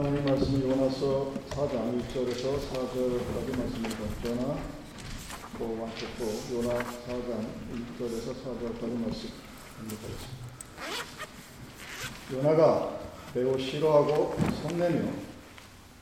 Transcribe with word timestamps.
하나님 0.00 0.24
말씀은 0.24 0.62
요나서 0.62 1.30
4장 1.50 2.00
1절에서 2.00 2.58
4절까지 2.58 3.54
말씀입니다. 3.54 4.30
요나 4.30 4.56
또 5.58 5.76
완쳤고 5.78 6.24
요나 6.54 6.78
4장 6.78 7.44
1절에서 7.68 8.32
4절까지 8.32 8.92
말씀입니다. 8.96 10.08
요나가 12.32 12.98
매우 13.34 13.58
싫어하고 13.58 14.36
성내며 14.62 15.06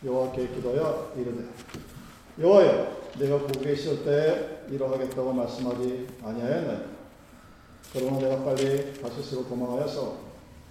여호와께 0.05 0.47
기도하여 0.47 1.15
이르되 1.17 1.49
여호와여 2.39 2.99
내가 3.19 3.39
고국에 3.41 3.73
있을 3.73 4.05
때 4.05 4.61
이러하겠다고 4.71 5.33
말씀하지 5.33 6.07
아니하였나요? 6.23 6.85
그러나 7.93 8.19
내가 8.19 8.45
빨리 8.45 8.95
다시스로 9.03 9.49
도망하여서 9.49 10.19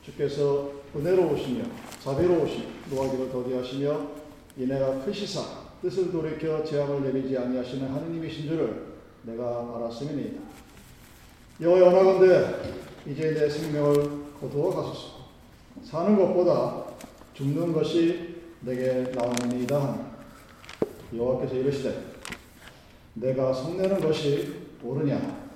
주께서 0.06 0.77
은혜로우시며 0.96 1.64
자비로우시며 2.04 2.66
노하기를 2.90 3.32
더디하시며 3.32 4.08
이내가 4.58 5.00
크시사 5.06 5.68
뜻을 5.82 6.12
돌이켜 6.12 6.64
재앙을 6.64 7.04
내리지 7.04 7.38
아니하시는 7.38 7.88
하느님이신 7.88 8.48
줄을 8.48 8.88
내가 9.24 9.76
알았음이니이다. 9.76 10.42
여호와 11.62 11.88
원하건대 11.88 12.56
이제 13.06 13.32
내 13.32 13.50
생명을 13.50 13.94
거두어 14.40 14.74
가소서. 14.74 15.18
사는 15.84 16.16
것보다 16.16 16.86
죽는 17.34 17.74
것이 17.74 18.36
내게 18.62 19.12
나오니이다. 19.14 20.08
여호와께서 21.16 21.56
이르시되 21.56 22.06
내가 23.14 23.54
성내는 23.54 24.00
것이 24.02 24.54
옳으냐 24.84 25.48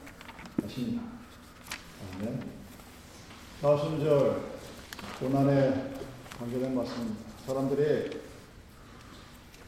하십니다. 0.62 1.04
아멘. 2.16 2.42
사순절 3.62 4.51
고난에 5.22 5.92
관계된 6.40 6.74
말씀입니다. 6.74 7.22
사람들이 7.46 8.10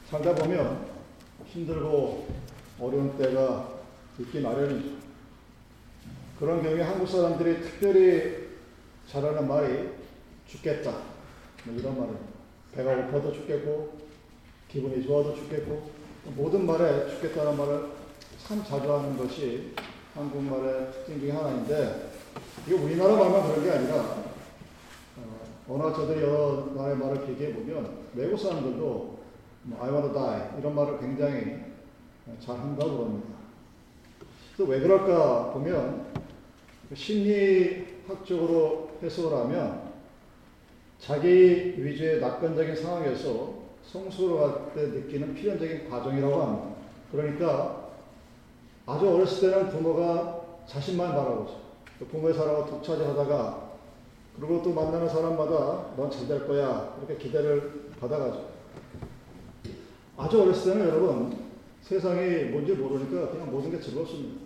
살다 0.09 0.33
보면 0.33 0.87
힘들고 1.45 2.27
어려운 2.79 3.15
때가 3.19 3.69
있기 4.17 4.39
마련이죠. 4.39 4.95
그런 6.39 6.63
경우에 6.63 6.81
한국 6.81 7.07
사람들이 7.07 7.61
특별히 7.61 8.47
잘하는 9.07 9.47
말이 9.47 9.89
죽겠다. 10.47 10.91
뭐 11.65 11.75
이런 11.77 11.99
말입니다. 11.99 12.25
배가 12.73 12.95
고파도 13.05 13.31
죽겠고, 13.31 13.99
기분이 14.69 15.05
좋아도 15.05 15.35
죽겠고, 15.35 15.91
모든 16.35 16.65
말에 16.65 17.07
죽겠다는 17.11 17.55
말을 17.55 17.89
참 18.47 18.63
자주 18.63 18.91
하는 18.91 19.15
것이 19.15 19.75
한국말의 20.15 20.91
특징 20.93 21.19
중에 21.19 21.31
하나인데, 21.31 22.09
이게 22.65 22.73
우리나라 22.73 23.15
말만 23.15 23.47
그런 23.49 23.63
게 23.63 23.69
아니라 23.69 24.32
저들이 25.67 26.21
여러 26.21 26.71
나라의 26.75 26.97
말을 26.97 27.25
비교해 27.25 27.53
보면 27.53 27.99
외국 28.15 28.37
사람들도 28.37 29.19
뭐 29.63 29.79
I 29.81 29.89
want 29.89 30.11
to 30.11 30.13
die 30.13 30.59
이런 30.59 30.75
말을 30.75 30.99
굉장히 30.99 31.57
잘 32.39 32.57
한다고 32.57 32.97
그럽니다. 32.97 33.29
또왜 34.57 34.81
그럴까 34.81 35.53
보면 35.53 36.05
심리학적으로 36.93 38.91
해석을 39.01 39.37
하면 39.39 39.93
자기 40.99 41.73
위주의 41.83 42.19
낙관적인 42.19 42.75
상황에서 42.75 43.63
성수로 43.83 44.37
갈 44.39 44.73
때 44.73 44.87
느끼는 44.87 45.33
필연적인 45.33 45.89
과정이라고 45.89 46.41
합니다. 46.41 46.75
그러니까 47.11 47.89
아주 48.85 49.09
어렸을 49.09 49.49
때는 49.49 49.69
부모가 49.69 50.41
자신만 50.67 51.11
바라보죠. 51.11 51.61
부모의 52.11 52.33
사랑을 52.33 52.65
독차지하다가 52.65 53.62
그리고 54.37 54.61
또 54.63 54.73
만나는 54.73 55.07
사람마다 55.07 55.93
넌 55.95 56.09
잘 56.09 56.27
될 56.27 56.47
거야 56.47 56.95
이렇게 56.99 57.17
기대를 57.17 57.91
받아가죠. 57.99 58.49
아주 60.17 60.41
어렸을 60.41 60.73
때는 60.73 60.87
여러분 60.89 61.37
세상이 61.81 62.45
뭔지 62.45 62.73
모르니까 62.73 63.29
그냥 63.31 63.51
모든 63.51 63.71
게 63.71 63.79
즐겁습니다. 63.79 64.41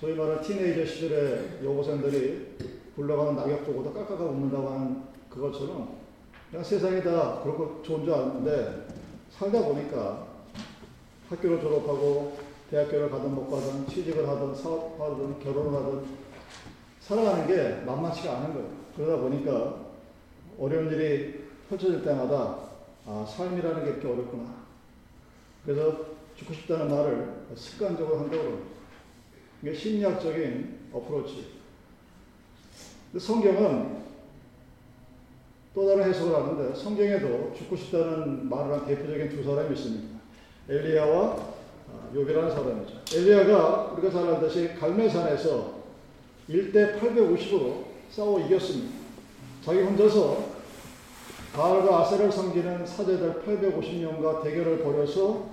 소위 0.00 0.14
말하는 0.14 0.42
티네이저 0.42 0.86
시절에 0.86 1.60
여고생들이 1.64 2.56
굴러가는 2.94 3.36
낙엽 3.36 3.66
보고도 3.66 3.92
깎아가 3.92 4.24
웃는다고 4.24 4.68
하는 4.68 5.02
그것처럼 5.28 5.96
그냥 6.50 6.64
세상이 6.64 7.02
다 7.02 7.40
그렇고 7.42 7.82
좋은 7.82 8.04
줄 8.04 8.14
아는데 8.14 8.86
살다 9.30 9.62
보니까 9.62 10.26
학교를 11.28 11.60
졸업하고 11.60 12.38
대학교를 12.70 13.10
가든 13.10 13.34
못 13.34 13.50
가든 13.50 13.86
취직을 13.86 14.26
하든 14.28 14.54
사업하든 14.54 15.40
결혼을 15.40 15.78
하든 15.78 16.04
살아가는 17.08 17.46
게 17.46 17.84
만만치가 17.86 18.36
않은 18.36 18.52
거예요. 18.52 18.68
그러다 18.94 19.22
보니까 19.22 19.76
어려운 20.60 20.92
일이 20.92 21.42
펼쳐질 21.70 22.04
때마다 22.04 22.58
아, 23.06 23.24
삶이라는 23.26 23.84
게 23.84 23.90
이렇게 23.92 24.06
어렵구나. 24.06 24.44
그래서 25.64 26.04
죽고 26.36 26.52
싶다는 26.52 26.90
말을 26.90 27.46
습관적으로 27.54 28.20
한다고 28.20 28.42
그럽니다. 28.42 28.70
이게 29.62 29.74
심리학적인 29.74 30.90
어프로치. 30.92 31.46
성경은 33.18 34.02
또 35.74 35.88
다른 35.88 36.10
해석을 36.10 36.34
하는데 36.34 36.78
성경에도 36.78 37.54
죽고 37.56 37.74
싶다는 37.74 38.50
말을 38.50 38.72
한 38.72 38.86
대표적인 38.86 39.30
두 39.30 39.42
사람이 39.42 39.74
있습니다. 39.74 40.18
엘리야와 40.68 41.38
요비라는 42.14 42.50
사람이죠. 42.50 43.00
엘리야가 43.16 43.92
우리가 43.92 44.10
잘 44.10 44.28
알듯이 44.28 44.74
갈매산에서 44.74 45.77
1대 46.48 46.98
850으로 46.98 47.84
싸워 48.10 48.40
이겼습니다. 48.40 48.96
자기 49.64 49.82
혼자서 49.82 50.58
바알과 51.52 52.00
아세를 52.00 52.32
섬기는 52.32 52.86
사제들 52.86 53.42
850명과 53.42 54.42
대결을 54.42 54.82
벌여서 54.82 55.46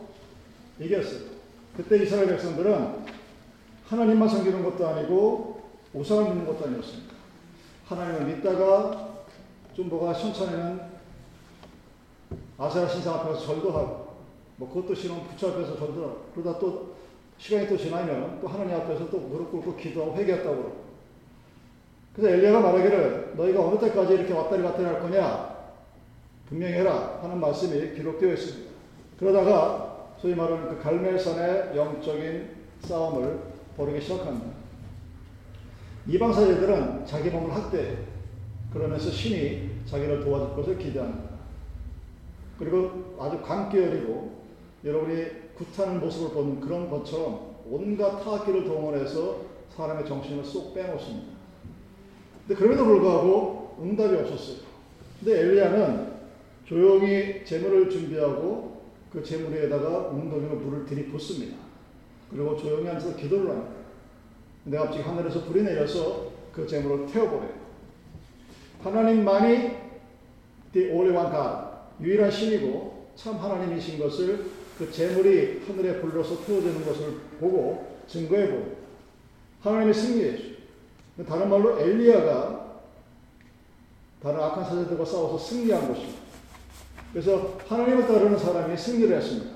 이겼어요. 0.80 1.36
그때 1.76 2.04
이스라엘 2.04 2.28
백성들은 2.28 3.06
하나님만 3.88 4.28
섬기는 4.30 4.64
것도 4.64 4.88
아니고 4.88 5.62
우상을 5.94 6.26
믿는 6.26 6.46
것도 6.46 6.66
아니었습니다. 6.66 7.14
하나님을 7.88 8.36
믿다가 8.36 9.26
좀 9.74 9.90
뭐가 9.90 10.14
시원찮으면 10.14 10.96
아세라 12.58 12.88
신상 12.88 13.16
앞에서 13.16 13.40
절도 13.46 13.72
하고 13.72 14.16
뭐 14.56 14.70
그것도 14.74 14.96
싫으면 14.96 15.28
부처 15.28 15.50
앞에서 15.50 15.78
절도 15.78 16.02
하고 16.02 16.26
그러다 16.34 16.58
또 16.60 16.96
시간이 17.38 17.68
또 17.68 17.78
지나면 17.78 18.40
또 18.42 18.48
하나님 18.48 18.76
앞에서 18.76 19.10
또 19.10 19.20
무릎 19.20 19.52
꿇고 19.52 19.76
기도하고 19.76 20.16
회개했다고 20.16 20.56
그러고 20.56 20.85
그래서 22.16 22.34
엘리야가 22.34 22.60
말하기를 22.62 23.34
너희가 23.36 23.68
어느 23.68 23.80
때까지 23.80 24.14
이렇게 24.14 24.34
왔다리 24.34 24.64
갔다리 24.64 24.86
할 24.86 25.02
거냐 25.02 25.56
분명히 26.48 26.74
해라 26.74 27.20
하는 27.22 27.40
말씀이 27.40 27.94
기록되어 27.94 28.34
있습니다. 28.34 28.72
그러다가 29.20 30.12
소위 30.20 30.36
말하는 30.36 30.70
그 30.70 30.82
갈멜산의 30.82 31.76
영적인 31.76 32.50
싸움을 32.82 33.40
벌이기 33.76 34.02
시작합니다. 34.02 34.48
이방 36.08 36.32
사제들은 36.32 37.06
자기 37.06 37.30
몸을 37.30 37.54
학대 37.54 37.98
그러면서 38.72 39.10
신이 39.10 39.72
자기를 39.86 40.24
도와줄 40.24 40.56
것을 40.56 40.78
기대합니다. 40.78 41.36
그리고 42.60 43.16
아주 43.20 43.42
강기열이고 43.42 44.36
여러분이 44.86 45.26
굿하는 45.56 46.00
모습을 46.00 46.34
보는 46.34 46.62
그런 46.62 46.90
것처럼 46.90 47.56
온갖 47.70 48.24
타악기를 48.24 48.66
동원해서 48.66 49.42
사람의 49.76 50.06
정신을 50.06 50.44
쏙 50.44 50.74
빼놓습니다. 50.74 51.35
근데 52.48 52.60
그럼에도 52.60 52.86
불구하고 52.86 53.78
응답이 53.82 54.16
없었어요. 54.16 54.58
근데 55.20 55.40
엘리야는 55.40 56.14
조용히 56.66 57.44
재물을 57.44 57.90
준비하고 57.90 58.82
그 59.12 59.24
재물 59.24 59.54
위에다가 59.54 60.10
웅덩이로 60.10 60.56
물을 60.58 60.86
들이붓습니다. 60.86 61.56
그리고 62.30 62.58
조용히 62.58 62.88
앉아서 62.90 63.16
기도를 63.16 63.50
합니다. 63.50 63.72
근데 64.64 64.78
갑자기 64.78 65.04
하늘에서 65.04 65.44
불이 65.46 65.64
내려서 65.64 66.32
그 66.52 66.68
재물을 66.68 67.08
태워버려요. 67.08 67.66
하나님만이 68.84 69.86
the 70.74 70.92
only 70.92 71.16
one 71.16 71.32
God, 71.32 71.66
유일한 72.02 72.30
신이고 72.30 73.08
참 73.16 73.36
하나님이신 73.36 73.98
것을 74.00 74.46
그 74.78 74.92
재물이 74.92 75.62
하늘에 75.68 76.02
불러서 76.02 76.46
태워지는 76.46 76.86
것을 76.86 77.14
보고 77.40 77.96
증거해 78.08 78.52
보고 78.52 78.76
하나님이 79.62 79.94
승리해 79.94 80.38
주 80.38 80.55
다른 81.24 81.50
말로 81.50 81.80
엘리야가 81.80 82.66
다른 84.22 84.40
악한 84.40 84.66
사제들과 84.66 85.06
싸워서 85.06 85.38
승리한 85.38 85.88
것입니다. 85.88 86.20
그래서 87.14 87.58
하나님을 87.68 88.08
따르는 88.08 88.38
사람이 88.38 88.76
승리를 88.76 89.16
했습니다. 89.16 89.52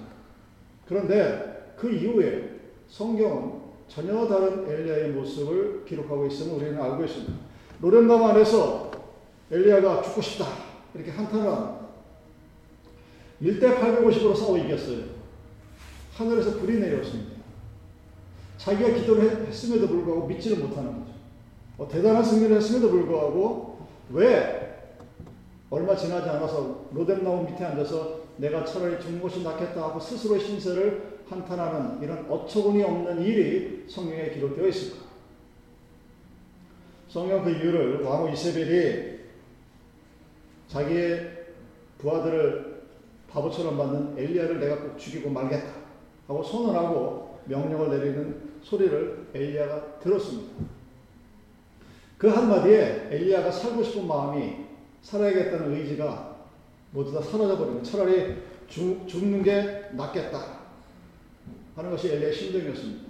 그런데 0.88 1.74
그 1.78 1.92
이후에 1.92 2.60
성경은 2.88 3.60
전혀 3.90 4.28
다른 4.28 4.70
엘리야의 4.70 5.10
모습을 5.12 5.84
기록하고 5.86 6.28
있음을 6.28 6.56
우리는 6.56 6.82
알고 6.82 7.04
있습니다. 7.04 7.34
노련담 7.82 8.24
안에서 8.24 8.92
엘리야가 9.52 10.02
죽고 10.04 10.22
싶다 10.22 10.46
이렇게 10.94 11.12
한탄을 11.12 11.80
1대 13.42 13.80
850으로 13.80 14.36
싸워 14.36 14.58
이겼어요. 14.58 15.04
하늘에서 16.14 16.52
불이 16.60 16.80
내렸습니다. 16.80 17.40
자기가 18.58 18.92
기도를 18.92 19.48
했음에도 19.48 19.88
불구하고 19.88 20.28
믿지를 20.28 20.58
못하는 20.58 21.00
거죠. 21.00 21.09
어, 21.80 21.88
대단한 21.88 22.22
승리를 22.22 22.56
했음에도 22.58 22.92
불구하고 22.92 23.80
왜 24.12 24.60
얼마 25.70 25.96
지나지 25.96 26.28
않아서 26.30 26.90
로뎀나무 26.92 27.50
밑에 27.50 27.64
앉아서 27.64 28.20
내가 28.38 28.66
차라리 28.66 29.02
죽는 29.02 29.22
것이 29.22 29.42
낫겠다 29.44 29.82
하고 29.84 30.00
스스로 30.00 30.38
신세를 30.38 31.20
한탄하는 31.30 32.02
이런 32.02 32.30
어처구니 32.30 32.84
없는 32.84 33.22
일이 33.22 33.86
성경에 33.88 34.30
기록되어 34.32 34.68
있습니다. 34.68 35.10
성경 37.08 37.44
그 37.44 37.52
이유를 37.52 38.04
왕후 38.04 38.32
이세벨이 38.34 39.20
자기의 40.68 41.46
부하들을 42.00 42.84
바보처럼 43.30 43.78
받는 43.78 44.18
엘리야를 44.18 44.60
내가 44.60 44.80
꼭 44.82 44.98
죽이고 44.98 45.30
말겠다 45.30 45.72
하고 46.28 46.44
선언하고 46.44 47.40
명령을 47.46 47.90
내리는 47.90 48.50
소리를 48.64 49.28
엘리야가 49.34 50.00
들었습니다. 50.00 50.79
그 52.20 52.28
한마디에 52.28 53.08
엘리야가 53.10 53.50
살고 53.50 53.82
싶은 53.82 54.06
마음이 54.06 54.66
살아야겠다는 55.02 55.74
의지가 55.74 56.36
모두 56.92 57.14
다 57.14 57.22
사라져 57.22 57.58
버리고 57.58 57.82
차라리 57.82 58.36
죽, 58.68 59.08
죽는 59.08 59.42
게 59.42 59.86
낫겠다 59.94 60.60
하는 61.78 61.90
것이 61.90 62.12
엘리야의 62.12 62.36
심정이었습니다. 62.36 63.10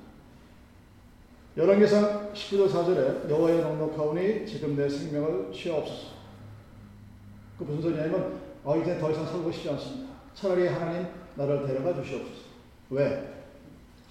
열왕기상 1.57 2.33
19절 2.33 2.69
4절에 2.69 3.29
여호와의 3.31 3.61
넉넉하오니 3.61 4.45
지금 4.45 4.75
내 4.75 4.87
생명을 4.87 5.51
취하옵소서. 5.51 6.19
그 7.57 7.63
무슨 7.63 7.81
소리냐면 7.81 8.39
아 8.63 8.75
이제 8.75 8.99
더 8.99 9.09
이상 9.09 9.25
살고 9.25 9.51
싶지 9.51 9.71
않습니다. 9.71 10.13
차라리 10.35 10.67
하나님 10.67 11.07
나를 11.33 11.65
데려가 11.65 11.95
주시옵소서. 11.95 12.41
왜? 12.91 13.33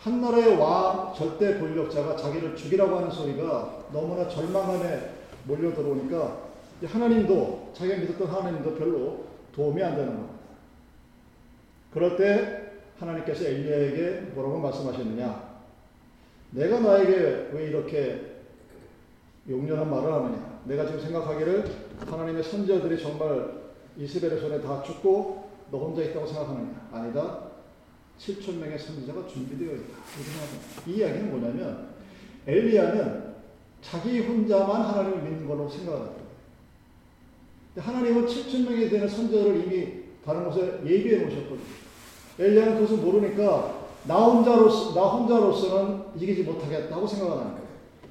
한 0.01 0.21
나라의 0.21 0.57
왕 0.57 1.15
절대 1.15 1.61
권력자가 1.61 2.17
자기를 2.17 2.57
죽이라고 2.57 2.97
하는 2.97 3.09
소리가 3.09 3.78
너무나 3.93 4.29
절망감에 4.29 5.11
몰려 5.45 5.75
들어오니까 5.75 6.49
하나님도 6.85 7.73
자기가 7.75 7.99
믿었던 7.99 8.29
하나님도 8.29 8.75
별로 8.77 9.25
도움이 9.53 9.83
안 9.83 9.97
되는 9.97 10.15
겁니다. 10.15 10.35
그럴 11.93 12.17
때 12.17 12.73
하나님께서 12.99 13.45
엘리야에게 13.45 14.33
뭐라고 14.35 14.59
말씀하셨느냐? 14.59 15.49
내가 16.51 16.81
나에게 16.81 17.51
왜 17.53 17.67
이렇게 17.69 18.37
용연한 19.49 19.91
말을 19.91 20.13
하느냐? 20.13 20.61
내가 20.65 20.87
지금 20.87 21.01
생각하기를 21.01 21.65
하나님의 22.07 22.43
선지자들이 22.43 23.01
정말 23.03 23.69
이스벨의 23.97 24.41
손에 24.41 24.61
다 24.61 24.83
죽고 24.83 25.49
너 25.71 25.79
혼자 25.79 26.03
있다고 26.03 26.27
생각하느냐? 26.27 26.89
아니다. 26.93 27.49
7천 28.19 28.59
명의 28.59 28.79
선지자가 28.79 29.27
준비되어 29.27 29.75
있다. 29.75 29.97
이 30.87 30.97
이야기는 30.97 31.31
뭐냐면 31.31 31.89
엘리야는 32.47 33.35
자기 33.83 34.21
혼자만 34.21 34.83
하나님을 34.83 35.23
믿는 35.23 35.49
걸로 35.49 35.69
생각하다. 35.69 36.11
하나님은 37.79 38.27
7천 38.27 38.69
명이 38.69 38.89
되는 38.89 39.09
선지자를 39.09 39.65
이미 39.65 40.03
다른 40.25 40.45
곳에 40.45 40.81
예비해 40.85 41.19
놓으셨거든요. 41.19 41.79
엘리야는 42.39 42.75
그것을 42.75 42.99
모르니까 42.99 43.89
나 44.05 44.17
혼자로서 44.17 44.95
나 44.95 45.07
혼자로서는 45.09 46.03
이기지 46.17 46.43
못하겠다고 46.45 47.07
생각하는 47.07 47.53
거예요. 47.53 47.69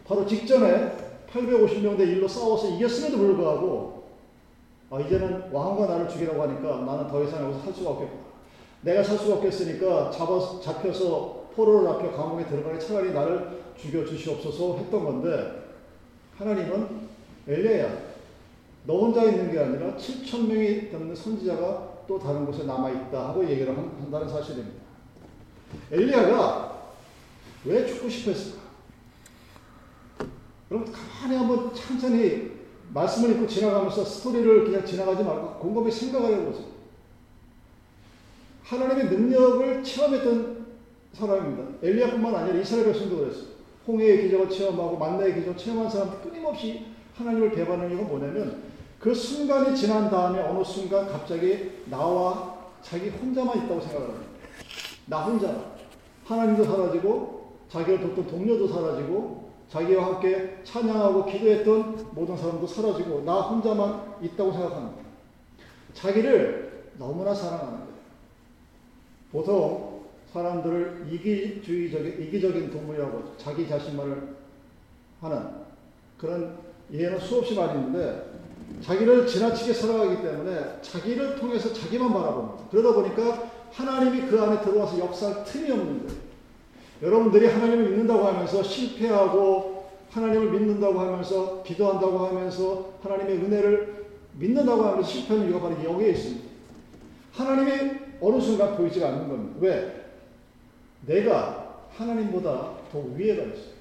바로 0.07 0.25
직전에 0.25 1.07
850명 1.31 1.97
대 1.97 2.05
1로 2.05 2.27
싸워서 2.27 2.69
이겼음에도 2.75 3.17
불구하고 3.17 3.97
아, 4.89 4.99
이제는 5.01 5.51
왕과 5.51 5.85
나를 5.87 6.07
죽이라고 6.07 6.41
하니까 6.43 6.77
나는 6.85 7.07
더 7.07 7.23
이상 7.23 7.43
여기서 7.43 7.61
살 7.63 7.73
수가 7.73 7.89
없겠구나. 7.91 8.21
내가 8.81 9.03
살 9.03 9.17
수가 9.17 9.35
없겠으니까 9.35 10.11
잡아, 10.11 10.39
잡혀서 10.61 11.47
포로를 11.55 11.87
잡혀 11.89 12.11
감옥에 12.15 12.45
들어가니 12.45 12.79
차라리 12.79 13.11
나를 13.11 13.66
죽여 13.77 14.05
주시옵소서 14.05 14.77
했던 14.77 15.03
건데 15.03 15.67
하나님은 16.37 17.07
엘리야 17.47 18.07
너 18.85 18.99
혼자 18.99 19.23
있는 19.23 19.51
게 19.51 19.59
아니라 19.59 19.95
7천 19.95 20.47
명이 20.47 20.89
넘는 20.91 21.15
선지자가 21.15 22.05
또 22.07 22.17
다른 22.17 22.45
곳에 22.45 22.63
남아 22.63 22.89
있다 22.89 23.29
하고 23.29 23.47
얘기를 23.47 23.75
한다는 23.75 24.29
사실입니다. 24.29 24.81
엘리야가 25.91 26.83
왜 27.65 27.85
죽고 27.85 28.09
싶었을까? 28.09 28.61
여러분 30.71 30.91
가만히 30.91 31.37
한번 31.37 31.73
천천히 31.73 32.51
말씀을 32.93 33.31
읽고 33.31 33.47
지나가면서 33.47 34.03
스토리를 34.05 34.65
그냥 34.65 34.85
지나가지 34.85 35.23
말고 35.23 35.59
곰곰이 35.59 35.91
생각을 35.91 36.39
해보세요. 36.39 36.67
하나님의 38.63 39.05
능력을 39.05 39.83
체험했던 39.83 40.65
사람입니다. 41.13 41.85
엘리야뿐만 41.85 42.35
아니라 42.35 42.59
이스라엘 42.59 42.85
백성도 42.85 43.17
그랬어요. 43.17 43.56
홍해의 43.87 44.23
기적을 44.23 44.49
체험하고 44.49 44.97
만나의 44.97 45.35
기적을 45.35 45.57
체험한 45.57 45.89
사람 45.89 46.21
끊임없이 46.21 46.87
하나님을 47.15 47.51
배반하는 47.51 47.91
이유가 47.91 48.03
뭐냐면 48.07 48.63
그 48.99 49.13
순간이 49.13 49.75
지난 49.75 50.09
다음에 50.09 50.41
어느 50.41 50.63
순간 50.63 51.07
갑자기 51.07 51.83
나와 51.85 52.57
자기 52.81 53.09
혼자만 53.09 53.65
있다고 53.65 53.79
생각을 53.79 54.09
합니다. 54.09 54.27
나 55.05 55.23
혼자. 55.23 55.77
하나님도 56.25 56.63
사라지고 56.65 57.51
자기를 57.69 58.01
돕던 58.01 58.27
동료도 58.27 58.67
사라지고 58.67 59.47
자기와 59.69 60.05
함께 60.05 60.57
찬양하고 60.63 61.25
기도했던 61.25 62.07
모든 62.11 62.37
사람도 62.37 62.67
사라지고 62.67 63.23
나 63.23 63.41
혼자만 63.41 64.15
있다고 64.21 64.51
생각합니다. 64.51 65.03
자기를 65.93 66.91
너무나 66.97 67.33
사랑하는 67.33 67.79
거예요. 67.79 67.97
보통 69.31 69.86
사람들을 70.33 71.07
이기주의적인, 71.11 72.21
이기적인 72.21 72.71
동물이라고 72.71 73.35
자기 73.37 73.67
자신만을 73.67 74.35
하는 75.21 75.47
그런 76.17 76.57
예는 76.91 77.19
수없이 77.19 77.55
많이 77.55 77.79
있는데 77.79 78.37
자기를 78.81 79.25
지나치게 79.25 79.73
살아가기 79.73 80.21
때문에 80.21 80.81
자기를 80.81 81.35
통해서 81.35 81.73
자기만 81.73 82.13
바라봅니다. 82.13 82.69
그러다 82.69 82.93
보니까 82.93 83.51
하나님이 83.71 84.27
그 84.27 84.41
안에 84.41 84.61
들어와서 84.61 84.99
역사할 84.99 85.43
틈이 85.43 85.71
없는 85.71 86.07
거예요. 86.07 86.27
여러분들이 87.01 87.47
하나님을 87.47 87.89
믿는다고 87.89 88.25
하면서 88.25 88.63
실패하고 88.63 89.87
하나님을 90.09 90.51
믿는다고 90.51 90.99
하면서 90.99 91.63
기도한다고 91.63 92.19
하면서 92.27 92.93
하나님의 93.01 93.35
은혜를 93.37 94.05
믿는다고 94.37 94.83
하면서 94.83 95.07
실패하는 95.07 95.47
이유가 95.47 95.69
바로 95.69 95.83
여기에 95.83 96.09
있습니다. 96.09 96.47
하나님이 97.33 97.91
어느 98.19 98.41
순간 98.41 98.75
보이지가 98.75 99.07
않는 99.09 99.27
겁니다. 99.27 99.55
왜? 99.59 100.06
내가 101.05 101.85
하나님보다 101.95 102.71
더 102.91 102.99
위에가 103.15 103.43
있어요. 103.43 103.77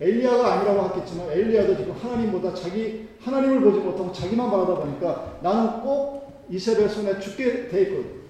엘리야가 0.00 0.54
아니라고 0.54 0.88
했겠지만 0.88 1.30
엘리야도 1.30 1.76
지금 1.76 1.92
하나님보다 1.92 2.54
자기 2.54 3.08
하나님을 3.20 3.60
보지 3.60 3.80
못하고 3.80 4.12
자기만 4.12 4.50
바라다 4.50 4.76
보니까 4.76 5.38
나는 5.42 5.82
꼭 5.82 6.46
이세벨 6.48 6.88
손에 6.88 7.20
죽게 7.20 7.68
돼 7.68 7.82
있거든. 7.82 8.20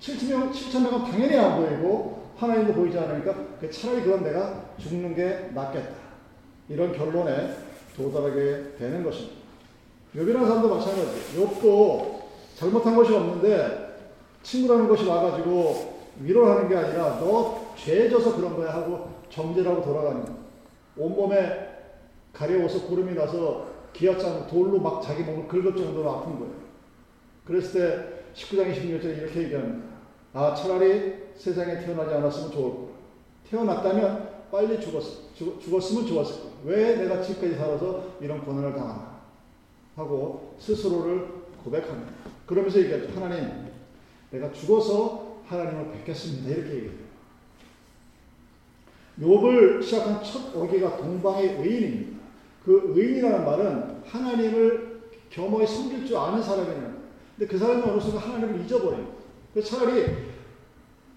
7천 0.00 0.52
7천 0.52 0.82
명은 0.82 1.10
당연히 1.10 1.36
안 1.36 1.56
보이고 1.60 2.30
하나님도 2.36 2.72
보이지 2.72 2.98
않으니까 2.98 3.34
그 3.60 3.70
차라리 3.70 4.02
그럼 4.02 4.24
내가 4.24 4.70
죽는 4.78 5.14
게 5.14 5.50
낫겠다. 5.54 5.94
이런 6.68 6.92
결론에 6.96 7.54
도달하게 7.96 8.76
되는 8.78 9.04
것입니다. 9.04 9.40
욥이라는 10.16 10.46
사람도 10.46 10.74
마찬가지예요. 10.74 11.48
욥도 11.48 12.20
잘못한 12.56 12.96
것이 12.96 13.14
없는데 13.14 13.90
친구라는 14.42 14.88
것이 14.88 15.04
와가지고 15.04 16.00
위로를 16.22 16.56
하는 16.56 16.68
게 16.68 16.76
아니라 16.76 17.18
너 17.20 17.59
죄 17.84 18.08
져서 18.10 18.36
그런 18.36 18.56
거야 18.56 18.74
하고 18.74 19.10
정죄라고 19.30 19.82
돌아가는. 19.82 20.24
온몸에 20.96 21.68
가려워서 22.32 22.86
구름이 22.86 23.14
나서 23.14 23.68
기아장 23.92 24.46
돌로 24.46 24.78
막 24.78 25.02
자기 25.02 25.22
몸을 25.22 25.48
긁을 25.48 25.74
정도로 25.74 26.10
아픈 26.10 26.38
거예요. 26.38 26.54
그랬을 27.44 27.72
때 27.72 28.32
19장 28.34 28.72
26절에 28.72 29.18
이렇게 29.18 29.42
얘기합니다. 29.44 29.88
아, 30.32 30.54
차라리 30.54 31.14
세상에 31.36 31.80
태어나지 31.80 32.14
않았으면 32.14 32.52
좋을 32.52 32.70
거야. 32.70 32.90
태어났다면 33.50 34.30
빨리 34.52 34.80
죽었, 34.80 35.02
죽, 35.34 35.74
었 35.74 35.90
으면 35.90 36.06
좋았을 36.06 36.42
거야. 36.42 36.52
왜 36.64 36.96
내가 36.96 37.20
지금까지 37.22 37.56
살아서 37.56 38.04
이런 38.20 38.44
고난을 38.44 38.74
당하나? 38.74 39.20
하고 39.96 40.54
스스로를 40.58 41.26
고백합니다. 41.64 42.12
그러면서 42.46 42.78
얘기하죠. 42.80 43.08
하나님, 43.14 43.70
내가 44.30 44.52
죽어서 44.52 45.40
하나님을 45.46 45.92
뵙겠습니다. 45.92 46.50
이렇게 46.50 46.74
얘기해요. 46.74 46.99
욥을 49.20 49.82
시작한 49.82 50.22
첫 50.22 50.56
어기가 50.56 50.96
동방의 50.96 51.60
의인입니다. 51.60 52.20
그 52.64 52.92
의인이라는 52.96 53.44
말은 53.44 54.02
하나님을 54.06 55.00
겸허히 55.30 55.66
섬길 55.66 56.06
줄 56.06 56.16
아는 56.16 56.42
사람이라는 56.42 57.00
근데 57.36 57.50
그 57.50 57.58
사람이 57.58 57.82
어느 57.82 58.00
순간 58.00 58.22
하나님을 58.22 58.64
잊어버려요. 58.64 59.20
차라리 59.64 60.06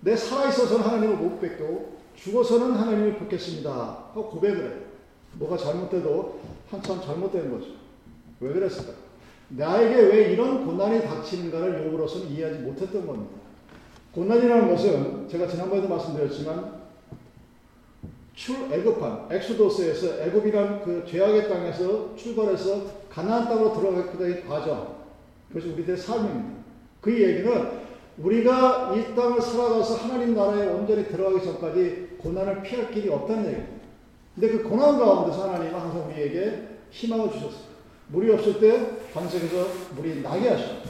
내 0.02 0.16
살아있어서는 0.16 0.86
하나님을 0.86 1.16
못 1.18 1.40
뵙고 1.40 1.98
죽어서는 2.16 2.72
하나님을 2.76 3.18
뵙겠습니다. 3.20 3.72
하고 3.72 4.30
고백을 4.30 4.64
해요. 4.64 4.82
뭐가 5.34 5.58
잘못돼도 5.58 6.40
한참 6.70 7.02
잘못된 7.02 7.52
거죠. 7.52 7.72
왜 8.40 8.54
그랬을까? 8.54 8.94
나에게 9.50 9.96
왜 9.96 10.32
이런 10.32 10.66
고난이 10.66 11.04
닥치는가를 11.04 11.92
욥으로서는 11.92 12.32
이해하지 12.32 12.60
못했던 12.60 13.06
겁니다. 13.06 13.36
고난이라는 14.14 14.70
것은 14.70 15.28
제가 15.28 15.48
지난번에도 15.48 15.88
말씀드렸지만 15.90 16.83
출애굽한 18.34 19.28
엑소도스에서 19.32 20.22
애굽이란 20.24 20.84
그 20.84 21.06
죄악의 21.08 21.50
땅에서 21.50 22.16
출발해서 22.16 22.82
가나안 23.10 23.48
땅으로 23.48 23.74
들어가게 23.74 24.18
된 24.18 24.48
과정. 24.48 25.04
그것이 25.50 25.70
우리들의 25.70 25.98
삶입니다. 25.98 26.64
그 27.00 27.12
얘기는 27.12 27.84
우리가 28.18 28.96
이 28.96 29.16
땅을 29.16 29.42
살아가서 29.42 29.96
하나님 29.96 30.36
나라에 30.36 30.68
온전히 30.68 31.08
들어가기 31.08 31.44
전까지 31.46 32.18
고난을 32.18 32.64
피할 32.64 32.92
길이 32.92 33.10
없다는 33.10 33.46
얘기입니다. 33.46 33.84
근데 34.34 34.50
그 34.50 34.64
고난 34.64 34.98
가운데서 34.98 35.50
하나님은 35.50 35.80
항상 35.80 36.10
우리에게 36.10 36.68
희망을 36.90 37.32
주셨어요. 37.32 37.74
물이 38.08 38.32
없을 38.34 38.60
때 38.60 38.98
반석에서 39.14 39.68
물이 39.96 40.22
나게 40.22 40.50
하셨다. 40.50 40.90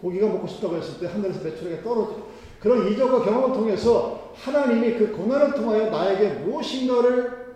고기가 0.00 0.28
먹고 0.28 0.46
싶다고 0.46 0.76
했을 0.76 0.98
때 0.98 1.06
하늘에서 1.06 1.42
매출액이 1.42 1.82
떨어져. 1.82 2.26
그런 2.60 2.90
이적과 2.90 3.24
경험을 3.24 3.56
통해서 3.56 4.25
하나님이 4.42 4.94
그 4.94 5.12
고난을 5.12 5.54
통하여 5.54 5.90
나에게 5.90 6.28
무엇인가를 6.40 7.46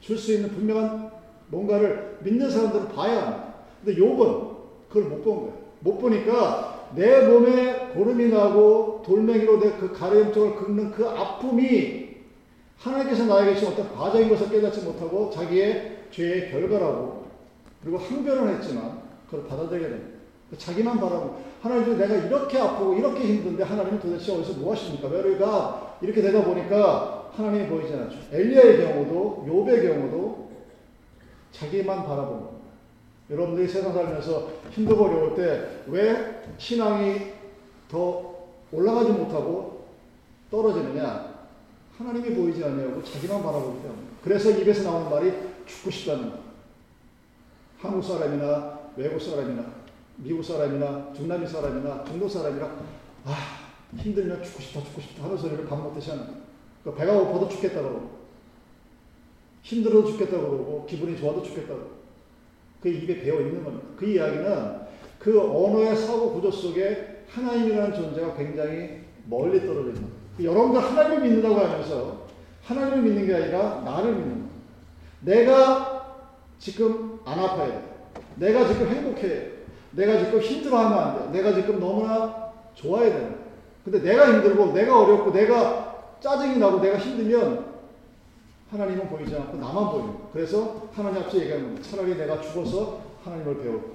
줄 0.00 0.18
수 0.18 0.32
있는 0.32 0.50
분명한 0.50 1.10
뭔가를 1.48 2.18
믿는 2.22 2.50
사람들은 2.50 2.88
봐야 2.88 3.22
합니다. 3.22 3.54
근데 3.84 4.00
욥은 4.00 4.56
그걸 4.88 5.04
못 5.04 5.22
본 5.22 5.36
거예요. 5.36 5.62
못 5.80 5.98
보니까 5.98 6.90
내 6.94 7.26
몸에 7.26 7.92
고름이 7.94 8.28
나고 8.28 9.02
돌멩이로 9.04 9.58
내 9.60 9.72
그 9.78 9.92
가려움 9.92 10.32
쪽을 10.32 10.56
긁는 10.56 10.90
그 10.92 11.06
아픔이 11.08 12.16
하나님께서 12.78 13.24
나에게 13.26 13.54
주신 13.54 13.72
어떤 13.72 13.92
과정인 13.94 14.28
것을 14.28 14.50
깨닫지 14.50 14.82
못하고 14.82 15.30
자기의 15.30 16.06
죄의 16.10 16.50
결과라고 16.50 17.26
그리고 17.82 17.98
항변을 17.98 18.56
했지만 18.56 19.02
그걸 19.30 19.46
받아들이게 19.48 19.88
됩니다. 19.88 20.18
자기만 20.58 20.98
바라고 21.00 21.40
하나님 21.62 21.96
내가 21.96 22.14
이렇게 22.14 22.58
아프고 22.58 22.94
이렇게 22.94 23.20
힘든데 23.20 23.62
하나님은 23.62 24.00
도대체 24.00 24.32
어디서 24.32 24.58
뭐 24.60 24.72
하십니까? 24.74 25.08
왜 25.08 25.20
우리가 25.20 25.96
이렇게 26.00 26.20
되다 26.20 26.44
보니까 26.44 27.30
하나님이 27.34 27.68
보이지 27.68 27.92
않죠. 27.94 28.18
엘리야의 28.30 28.78
경우도 28.78 29.46
욥의 29.48 29.82
경우도 29.88 30.50
자기만 31.52 32.04
바라보는. 32.04 32.62
여러분들이 33.30 33.66
세상 33.68 33.92
살면서 33.94 34.48
힘들고 34.72 35.04
어려울 35.04 35.34
때 35.36 35.84
왜 35.86 36.42
신앙이 36.58 37.32
더 37.88 38.32
올라가지 38.72 39.12
못하고 39.12 39.86
떨어지느냐? 40.50 41.32
하나님이 41.98 42.34
보이지 42.34 42.62
않냐고 42.64 43.02
자기만 43.02 43.42
바라보기 43.42 43.82
때문에. 43.82 44.00
그래서 44.22 44.50
입에서 44.50 44.90
나오는 44.90 45.10
말이 45.10 45.32
죽고 45.66 45.90
싶다는 45.90 46.30
거. 46.30 46.38
한국 47.80 48.02
사람이나 48.02 48.80
외국 48.96 49.20
사람이나 49.20 49.81
미국 50.16 50.42
사람이나 50.44 51.12
중남미 51.14 51.46
사람이나 51.46 52.04
중도 52.04 52.28
사람이나 52.28 52.66
아 53.24 53.36
힘들면 53.96 54.42
죽고 54.42 54.60
싶다 54.62 54.82
죽고 54.84 55.00
싶다 55.00 55.24
하는 55.24 55.36
소리를 55.36 55.66
밥 55.66 55.76
먹듯이 55.76 56.10
하는 56.10 56.26
거예요. 56.26 56.42
그 56.84 56.94
배가 56.94 57.18
고파도 57.18 57.48
죽겠다 57.48 57.80
그러고 57.80 58.22
힘들어도 59.62 60.06
죽겠다 60.06 60.32
그러고 60.32 60.86
기분이 60.88 61.16
좋아도 61.18 61.42
죽겠다 61.42 61.68
그러고 61.68 61.90
그 62.80 62.88
입에 62.88 63.20
배어 63.20 63.40
있는 63.40 63.62
겁니다. 63.62 63.86
그 63.96 64.06
이야기는 64.06 64.82
그 65.18 65.40
언어의 65.40 65.96
사고 65.96 66.32
구조 66.32 66.50
속에 66.50 67.24
하나님이라는 67.28 67.94
존재가 67.94 68.36
굉장히 68.36 69.02
멀리 69.26 69.60
떨어져 69.60 69.90
있는 69.90 70.02
거예요. 70.02 70.50
여러분들 70.52 70.82
하나님을 70.82 71.22
믿는다고 71.22 71.54
하면서 71.60 72.26
하나님을 72.64 73.02
믿는 73.02 73.26
게 73.26 73.34
아니라 73.34 73.82
나를 73.84 74.14
믿는 74.14 74.30
거예요. 74.30 74.52
내가 75.20 76.16
지금 76.58 77.20
안 77.24 77.38
아파야 77.38 77.68
돼. 77.68 77.92
내가 78.36 78.66
지금 78.66 78.88
행복해. 78.88 79.51
내가 79.92 80.24
지금 80.24 80.40
힘들어하면 80.40 80.98
안 80.98 81.32
돼. 81.32 81.38
내가 81.38 81.54
지금 81.54 81.80
너무나 81.80 82.52
좋아야 82.74 83.10
돼. 83.10 83.36
근데 83.84 84.00
내가 84.00 84.32
힘들고, 84.32 84.72
내가 84.72 85.00
어렵고, 85.00 85.32
내가 85.32 86.16
짜증이 86.20 86.58
나고, 86.58 86.80
내가 86.80 86.98
힘들면 86.98 87.72
하나님은 88.70 89.08
보이지 89.08 89.34
않고 89.36 89.58
나만 89.58 89.84
거예요. 89.86 90.30
그래서 90.32 90.88
하나님 90.94 91.22
앞서 91.22 91.38
얘기하는 91.38 91.64
겁니다. 91.64 91.88
차라리 91.90 92.16
내가 92.16 92.40
죽어서 92.40 93.00
하나님을 93.24 93.60
배울까. 93.60 93.86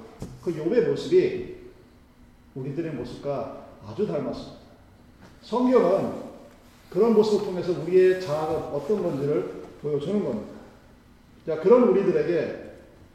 그 0.44 0.54
욥의 0.54 0.90
모습이 0.90 1.56
우리들의 2.54 2.92
모습과 2.92 3.66
아주 3.88 4.06
닮았습니다. 4.06 4.58
성경은 5.42 6.28
그런 6.92 7.14
모습을 7.14 7.46
통해서 7.46 7.72
우리의 7.82 8.22
자아가 8.22 8.54
어떤 8.68 9.02
건지를 9.02 9.64
보여주는 9.82 10.24
겁니다. 10.24 10.54
자, 11.46 11.60
그런 11.60 11.84
우리들에게 11.84 12.68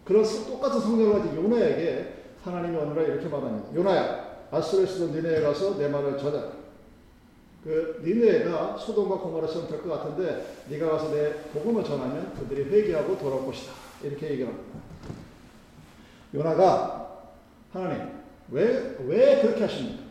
그런 0.05 0.25
똑같은 0.25 0.81
성경을 0.81 1.21
가진 1.21 1.37
요나에게 1.37 2.22
하나님이 2.45 2.77
오늘날 2.77 3.09
이렇게 3.09 3.29
말합니다. 3.29 3.75
요나야, 3.75 4.47
아스레스도 4.51 5.09
니네에 5.15 5.41
가서 5.43 5.79
내 5.79 5.89
말을 5.89 6.19
전하. 6.19 6.49
그 7.65 8.03
니네가 8.05 8.77
소돔과 8.79 9.19
고모라처럼 9.19 9.69
될 9.69 9.81
것 9.83 9.91
같은데 9.91 10.45
네가 10.69 10.91
가서 10.91 11.15
내 11.15 11.33
복음을 11.53 11.85
전하면 11.85 12.35
그들이 12.35 12.65
회개하고 12.65 13.17
돌아올 13.19 13.47
것이다. 13.47 13.73
이렇게 14.03 14.31
얘기를 14.31 14.49
합니다. 14.49 14.81
요나가 16.35 17.21
하나님 17.73 18.09
왜 18.51 18.97
왜 19.07 19.41
그렇게 19.41 19.63
하십니까? 19.63 20.03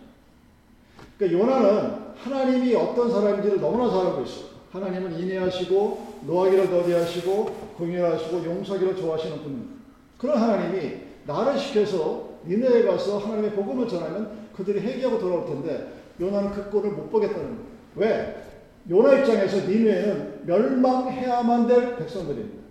그러니까 1.18 1.40
요나는 1.40 1.98
하나님이 2.16 2.74
어떤 2.76 3.12
사람인지를 3.12 3.60
너무나 3.60 3.90
잘 3.92 4.08
알고 4.08 4.22
있어요. 4.24 4.46
하나님은 4.72 5.20
인내하시고 5.20 6.22
노하기를 6.26 6.70
더디하시고 6.70 7.46
공유하시고 7.78 8.46
용서하기를 8.46 8.96
좋아하시는 8.96 9.44
분. 9.44 9.82
그런 10.18 10.38
하나님이 10.38 11.11
나를 11.26 11.58
시켜서 11.58 12.32
니네에 12.46 12.84
가서 12.84 13.20
하나님의 13.20 13.52
복음을 13.52 13.88
전하면 13.88 14.50
그들이 14.56 14.80
회개하고 14.80 15.20
돌아올 15.20 15.46
텐데 15.46 15.94
요나는 16.20 16.52
그 16.52 16.70
꼴을 16.70 16.92
못 16.92 17.10
보겠다는 17.12 17.58
거예요. 17.58 17.72
왜? 17.96 18.44
요나 18.90 19.20
입장에서 19.20 19.68
니네는 19.68 20.46
멸망해야만 20.46 21.68
될 21.68 21.98
백성들입니다. 21.98 22.62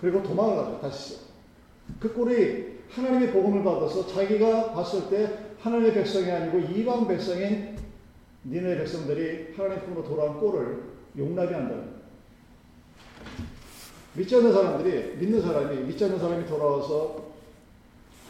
그리고 0.00 0.22
도망을 0.22 0.56
가죠. 0.56 0.80
다시. 0.80 1.18
그 1.98 2.12
꼴이 2.12 2.74
하나님의 2.90 3.32
복음을 3.32 3.64
받아서 3.64 4.06
자기가 4.06 4.72
봤을 4.72 5.08
때 5.08 5.54
하나님의 5.60 5.94
백성이 5.94 6.30
아니고 6.30 6.58
이방 6.58 7.08
백성인 7.08 7.76
니네 8.44 8.76
백성들이 8.76 9.54
하나님 9.56 9.84
품으로 9.84 10.04
돌아온 10.04 10.38
꼴을 10.38 10.82
용납이 11.16 11.54
안 11.54 11.68
된다. 11.68 11.93
믿지 14.14 14.36
않는 14.36 14.52
사람들이, 14.52 15.16
믿는 15.16 15.42
사람이, 15.42 15.82
믿지 15.84 16.04
않는 16.04 16.18
사람이 16.18 16.46
돌아와서 16.46 17.32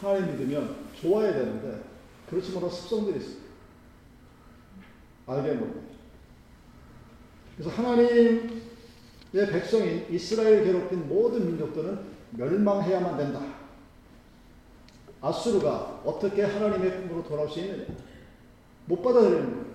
하나님 0.01 0.31
믿으면 0.31 0.75
좋아야 0.99 1.31
되는데, 1.33 1.81
그렇지 2.29 2.51
못한 2.51 2.69
습성들이 2.69 3.19
있어요. 3.19 3.45
알게 5.27 5.53
모르 5.53 5.71
그래서 7.57 7.69
하나님의 7.71 8.49
백성인 9.31 10.05
이스라엘 10.09 10.63
괴롭힌 10.63 11.07
모든 11.07 11.47
민족들은 11.47 11.99
멸망해야만 12.31 13.17
된다. 13.17 13.41
아수르가 15.21 16.01
어떻게 16.05 16.43
하나님의 16.43 17.01
품으로 17.01 17.23
돌아올 17.23 17.49
수 17.49 17.59
있느냐? 17.59 17.85
못 18.85 19.01
받아들이는 19.01 19.51
거예요. 19.51 19.65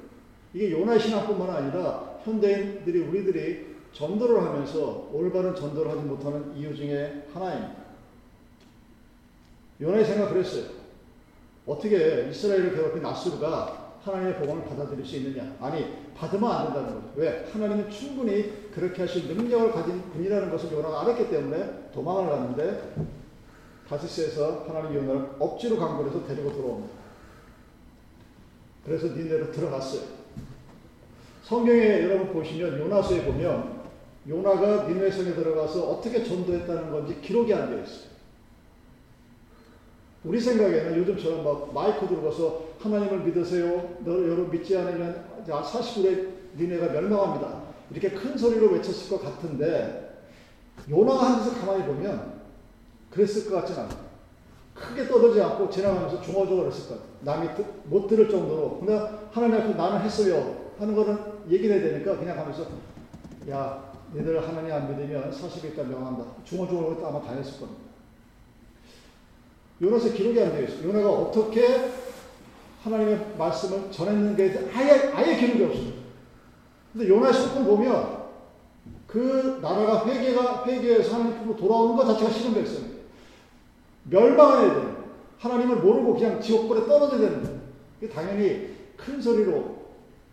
이게 0.55 0.73
요나의 0.73 1.01
신앙뿐만 1.01 1.51
아니라 1.51 2.19
현대인들이 2.25 3.01
우리들이 3.01 3.70
전도를 3.93 4.43
하면서 4.43 5.09
올바른 5.13 5.55
전도를 5.55 5.91
하지 5.91 6.03
못하는 6.03 6.57
이유 6.57 6.75
중에 6.75 7.27
하나입니다. 7.33 7.81
요나의 9.81 10.05
생각 10.05 10.31
그랬어요. 10.31 10.65
어떻게 11.67 12.29
이스라엘을 12.31 12.75
괴롭힌 12.75 13.05
아수르가 13.05 13.97
하나님의 14.03 14.37
복음을 14.37 14.65
받아들일 14.65 15.05
수 15.05 15.17
있느냐? 15.17 15.55
아니, 15.61 16.11
받으면 16.15 16.51
안 16.51 16.65
된다는 16.67 16.95
거죠. 16.95 17.13
왜? 17.17 17.47
하나님은 17.53 17.91
충분히 17.91 18.71
그렇게 18.71 19.03
하실 19.03 19.27
능력을 19.35 19.73
가진 19.73 20.03
분이라는 20.13 20.51
것을 20.51 20.73
요나가 20.73 21.03
알았기 21.03 21.29
때문에 21.29 21.91
도망을 21.93 22.31
갔는데 22.31 22.95
다시스에서 23.89 24.65
하나님 24.69 24.97
요나를 24.97 25.31
억지로 25.39 25.79
강권해서 25.79 26.27
데리고 26.27 26.53
들어옵니다. 26.53 26.95
그래서 28.85 29.09
니네로 29.09 29.53
들어갔어요. 29.53 30.03
성경에 31.43 32.05
여러분 32.05 32.33
보시면 32.33 32.79
요나서에 32.81 33.25
보면 33.25 33.80
요나가 34.29 34.87
니네 34.87 35.11
성에 35.11 35.35
들어가서 35.35 35.89
어떻게 35.91 36.23
전도했다는 36.23 36.91
건지 36.91 37.19
기록이 37.23 37.55
안 37.55 37.71
되어 37.71 37.83
있어요. 37.83 38.11
우리 40.25 40.39
생각에는 40.39 40.99
요즘처럼 40.99 41.43
막 41.43 41.73
마이크 41.73 42.07
들어가서 42.07 42.65
하나님을 42.81 43.21
믿으세요. 43.21 43.97
너 44.05 44.13
여러분 44.13 44.51
믿지 44.51 44.77
않으면 44.77 45.25
40일에 45.47 46.29
니네가 46.59 46.93
멸망합니다. 46.93 47.63
이렇게 47.91 48.11
큰 48.11 48.37
소리로 48.37 48.69
외쳤을 48.73 49.09
것 49.09 49.25
같은데 49.25 50.23
요나가 50.89 51.33
한 51.33 51.39
데서 51.39 51.59
가만히 51.59 51.85
보면 51.85 52.41
그랬을 53.11 53.51
것 53.51 53.57
같지는 53.57 53.81
않아요. 53.81 54.11
크게 54.75 55.09
떠들지 55.09 55.43
않고 55.43 55.69
지나가면서 55.71 56.21
중어중어 56.23 56.63
그랬을 56.63 56.89
것 56.89 56.95
같아요. 56.95 57.11
남이 57.21 57.49
못 57.85 58.07
들을 58.07 58.29
정도로. 58.29 58.79
근데 58.79 58.99
하나님 59.31 59.57
앞에 59.57 59.75
나는 59.75 60.01
했어요. 60.01 60.71
하는 60.79 60.95
거는 60.95 61.19
얘기를 61.51 61.77
해야 61.77 61.91
되니까 61.91 62.19
그냥 62.19 62.37
가면서 62.37 62.67
야, 63.51 63.90
너희들 64.13 64.47
하나님 64.47 64.73
안 64.73 64.89
믿으면 64.89 65.31
40일간 65.31 65.87
명한다. 65.87 66.25
중어중어로 66.45 67.07
아마 67.07 67.21
다 67.21 67.33
했을 67.33 67.61
겁니다. 67.61 67.83
요나서 69.81 70.13
기록이 70.13 70.41
안 70.43 70.53
되어 70.53 70.63
있어요. 70.63 70.89
요나가 70.89 71.11
어떻게 71.11 71.91
하나님의 72.83 73.35
말씀을 73.39 73.91
전했는게 73.91 74.71
아예, 74.75 75.13
아예 75.15 75.37
기록이 75.37 75.65
없습니다. 75.65 76.01
근데 76.93 77.09
요나의 77.09 77.33
소품 77.33 77.65
보면 77.65 78.21
그 79.07 79.59
나라가 79.63 80.07
회개가, 80.07 80.65
회개해서 80.67 81.15
하나님 81.15 81.39
품으로 81.39 81.57
돌아오는 81.57 81.97
것 81.97 82.05
자체가 82.07 82.55
백성이에요. 82.55 83.01
멸망해야 84.05 84.75
거예요. 84.75 85.05
하나님을 85.39 85.77
모르고 85.77 86.15
그냥 86.15 86.41
지옥불에 86.41 86.87
떨어져야 86.87 87.21
되는 87.21 87.43
거예요. 87.43 87.61
당연히 88.13 88.77
큰 88.97 89.21
소리로 89.21 89.81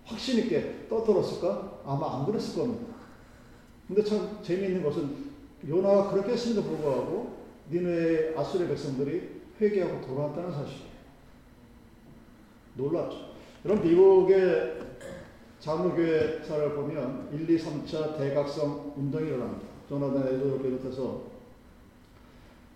확신 0.06 0.40
있게 0.40 0.88
떠들었을까? 0.90 1.80
아마 1.86 2.18
안 2.18 2.26
그랬을 2.26 2.56
겁니다. 2.56 2.97
근데 3.88 4.04
참 4.04 4.40
재미있는 4.44 4.84
것은 4.84 5.28
요나가 5.68 6.12
그렇게 6.12 6.34
했음에도 6.34 6.64
불구하고 6.64 7.38
니누의 7.72 8.38
아수르 8.38 8.68
백성들이 8.68 9.38
회개하고 9.60 10.06
돌아왔다는 10.06 10.52
사실이에요. 10.52 10.88
놀랍죠. 12.76 13.32
여러 13.66 13.76
미국의 13.82 14.80
장로교회사를 15.60 16.76
보면 16.76 17.30
1, 17.34 17.50
2, 17.50 17.58
3차 17.58 18.18
대각성 18.18 18.94
운동이 18.96 19.28
일어납니다. 19.28 19.68
조나단 19.90 20.28
에드를 20.28 20.62
비롯해서 20.62 21.38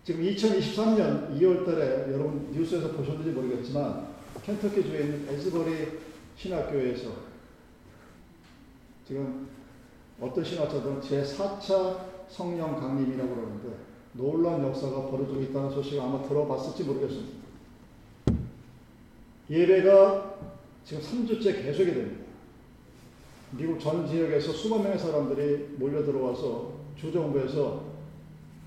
지금 0.04 0.24
2023년 0.24 1.40
2월 1.40 1.66
달에 1.66 2.12
여러분 2.12 2.52
뉴스에서 2.52 2.92
보셨는지 2.92 3.30
모르겠지만 3.32 4.08
켄터키 4.44 4.84
주에 4.84 5.02
있는 5.02 5.28
에즈버리 5.30 6.00
신학교에서 6.36 7.12
지금 9.08 9.48
어떤 10.22 10.44
신학자들은 10.44 11.02
제4차 11.02 11.98
성령 12.30 12.80
강림이라고 12.80 13.36
그러는데 13.36 13.70
놀라운 14.14 14.64
역사가 14.68 15.08
벌어지고 15.10 15.42
있다는 15.42 15.72
소식을 15.72 16.00
아마 16.02 16.22
들어봤을지 16.22 16.84
모르겠습니다. 16.84 17.42
예배가 19.50 20.36
지금 20.86 21.04
3주째 21.04 21.64
계속이 21.64 21.94
됩니다. 21.94 22.26
미국 23.52 23.80
전 23.80 24.08
지역에서 24.08 24.54
수만 24.54 24.84
명의 24.84 24.98
사람들이 24.98 25.76
몰려 25.78 26.04
들어와서 26.04 26.74
주정부에서 26.96 27.92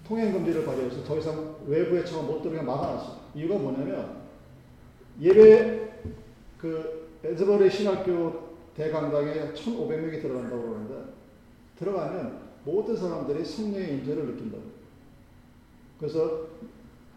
통행금지를 0.07 0.67
발휘해서 0.67 1.05
더 1.05 1.19
이상 1.19 1.57
외부의 1.67 2.05
차가 2.05 2.23
못 2.23 2.43
들어오게 2.43 2.63
막아놨어요. 2.63 3.21
이유가 3.35 3.57
뭐냐면 3.57 4.25
예배 5.21 5.89
그 6.59 7.09
에즈버리 7.25 7.71
신학교 7.71 8.55
대강당에 8.77 9.53
1,500명이 9.55 10.21
들어간다고 10.21 10.63
그러는데 10.63 11.04
들어가면 11.79 12.45
모든 12.65 12.97
사람들이 12.97 13.45
성령의 13.45 13.99
임재를 13.99 14.27
느낀다고. 14.27 14.63
그래서 15.99 16.47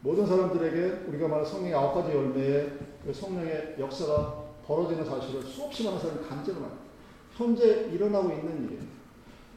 모든 0.02 0.26
사람들에게 0.26 1.08
우리가 1.08 1.28
말하는 1.28 1.50
성령의 1.50 1.74
아홉 1.74 1.96
가지 1.96 2.16
열매의 2.16 2.72
그 3.06 3.14
성령의 3.14 3.76
역사가 3.80 4.46
벌어지는 4.66 5.06
사실을 5.06 5.42
수없이 5.44 5.84
많은 5.84 6.00
사람이 6.00 6.28
간증을 6.28 6.62
합니다. 6.62 6.78
현재 7.36 7.90
일어나고 7.92 8.30
있는 8.32 8.66
일이에요. 8.66 8.82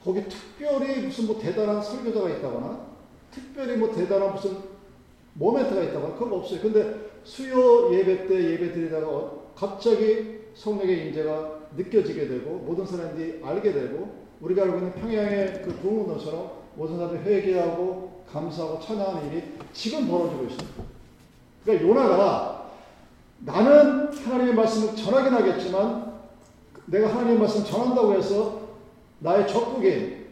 거기 0.05 0.27
특별히 0.29 1.07
무슨 1.07 1.27
뭐 1.27 1.39
대단한 1.39 1.83
설교자가 1.83 2.31
있다거나 2.31 2.87
특별히 3.31 3.77
뭐 3.77 3.95
대단한 3.95 4.33
무슨 4.33 4.57
모멘트가 5.35 5.83
있다거나 5.83 6.15
그건 6.15 6.33
없어요. 6.35 6.61
근데 6.61 7.11
수요 7.25 7.93
예배 7.95 8.27
때 8.27 8.53
예배 8.53 8.73
드리다가 8.73 9.07
어, 9.09 9.53
갑자기 9.55 10.41
성령의 10.55 11.09
임재가 11.09 11.61
느껴지게 11.77 12.29
되고 12.29 12.59
모든 12.59 12.87
사람들이 12.87 13.41
알게 13.45 13.73
되고 13.73 14.20
우리가 14.41 14.63
알고 14.63 14.79
있는 14.79 14.95
평양의 14.95 15.63
그 15.63 15.75
부흥운동처럼 15.81 16.51
모든 16.77 16.97
사람들이 16.97 17.23
회개하고 17.23 18.25
감사하고 18.31 18.81
찬양하는 18.81 19.31
일이 19.31 19.43
지금 19.73 20.09
벌어지고 20.09 20.45
있습니다. 20.45 20.83
그러니까 21.65 21.89
요나가 21.89 22.71
나는 23.41 24.13
하나님의 24.13 24.55
말씀을 24.55 24.97
전하긴 24.97 25.33
하겠지만 25.33 26.21
내가 26.87 27.09
하나님의 27.09 27.39
말씀 27.39 27.65
전한다고 27.65 28.15
해서 28.15 28.61
나의 29.21 29.47
적국인 29.47 30.27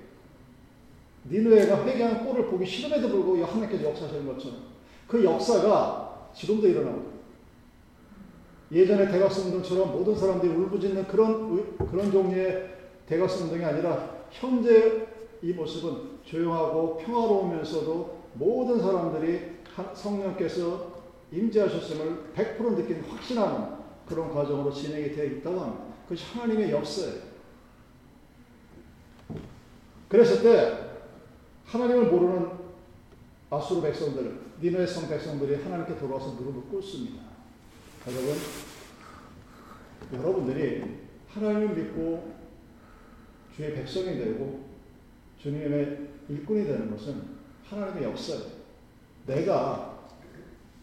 니누에가 1.30 1.84
회개한 1.84 2.24
꼴을 2.24 2.46
보기 2.46 2.64
싫음에도 2.64 3.08
불구하고 3.08 3.44
하나님께서 3.44 3.90
역사하시는 3.90 4.26
것처럼 4.26 4.58
그 5.06 5.24
역사가 5.24 6.30
지금도 6.34 6.68
일어나고 6.68 7.18
예전의 8.70 9.10
대각선 9.10 9.46
운동처럼 9.46 9.92
모든 9.92 10.14
사람들이 10.14 10.52
울부짖는 10.52 11.06
그런 11.08 11.76
그런 11.90 12.12
종류의 12.12 12.77
대각선 13.08 13.44
운동이 13.44 13.64
아니라 13.64 14.26
현재 14.30 15.06
이 15.40 15.52
모습은 15.54 16.18
조용하고 16.24 16.98
평화로우면서도 16.98 18.18
모든 18.34 18.78
사람들이 18.80 19.58
성령께서 19.94 20.98
임재하셨음을 21.32 22.32
100% 22.34 22.76
느끼는 22.76 23.04
확신하는 23.04 23.78
그런 24.06 24.32
과정으로 24.32 24.70
진행이 24.70 25.12
되어 25.12 25.24
있다고 25.24 25.60
합니다. 25.60 25.84
그것이 26.04 26.24
하나님의 26.24 26.70
역사예요. 26.70 27.28
그랬을 30.08 30.42
때 30.42 30.88
하나님을 31.64 32.10
모르는 32.10 32.50
아수르 33.50 33.80
백성들, 33.82 34.38
니네의 34.60 34.86
성 34.86 35.08
백성들이 35.08 35.62
하나님께 35.62 35.98
돌아와서 35.98 36.32
무릎을 36.32 36.62
꿇습니다. 36.70 37.22
여러분, 38.06 38.34
여러분들이 40.12 40.84
하나님을 41.28 41.74
믿고 41.74 42.37
주의 43.58 43.74
백성이 43.74 44.16
되고 44.16 44.60
주님의 45.36 45.98
일꾼이 46.28 46.64
되는 46.64 46.92
것은 46.92 47.20
하나님의 47.64 48.04
역사예요. 48.04 48.42
내가 49.26 49.98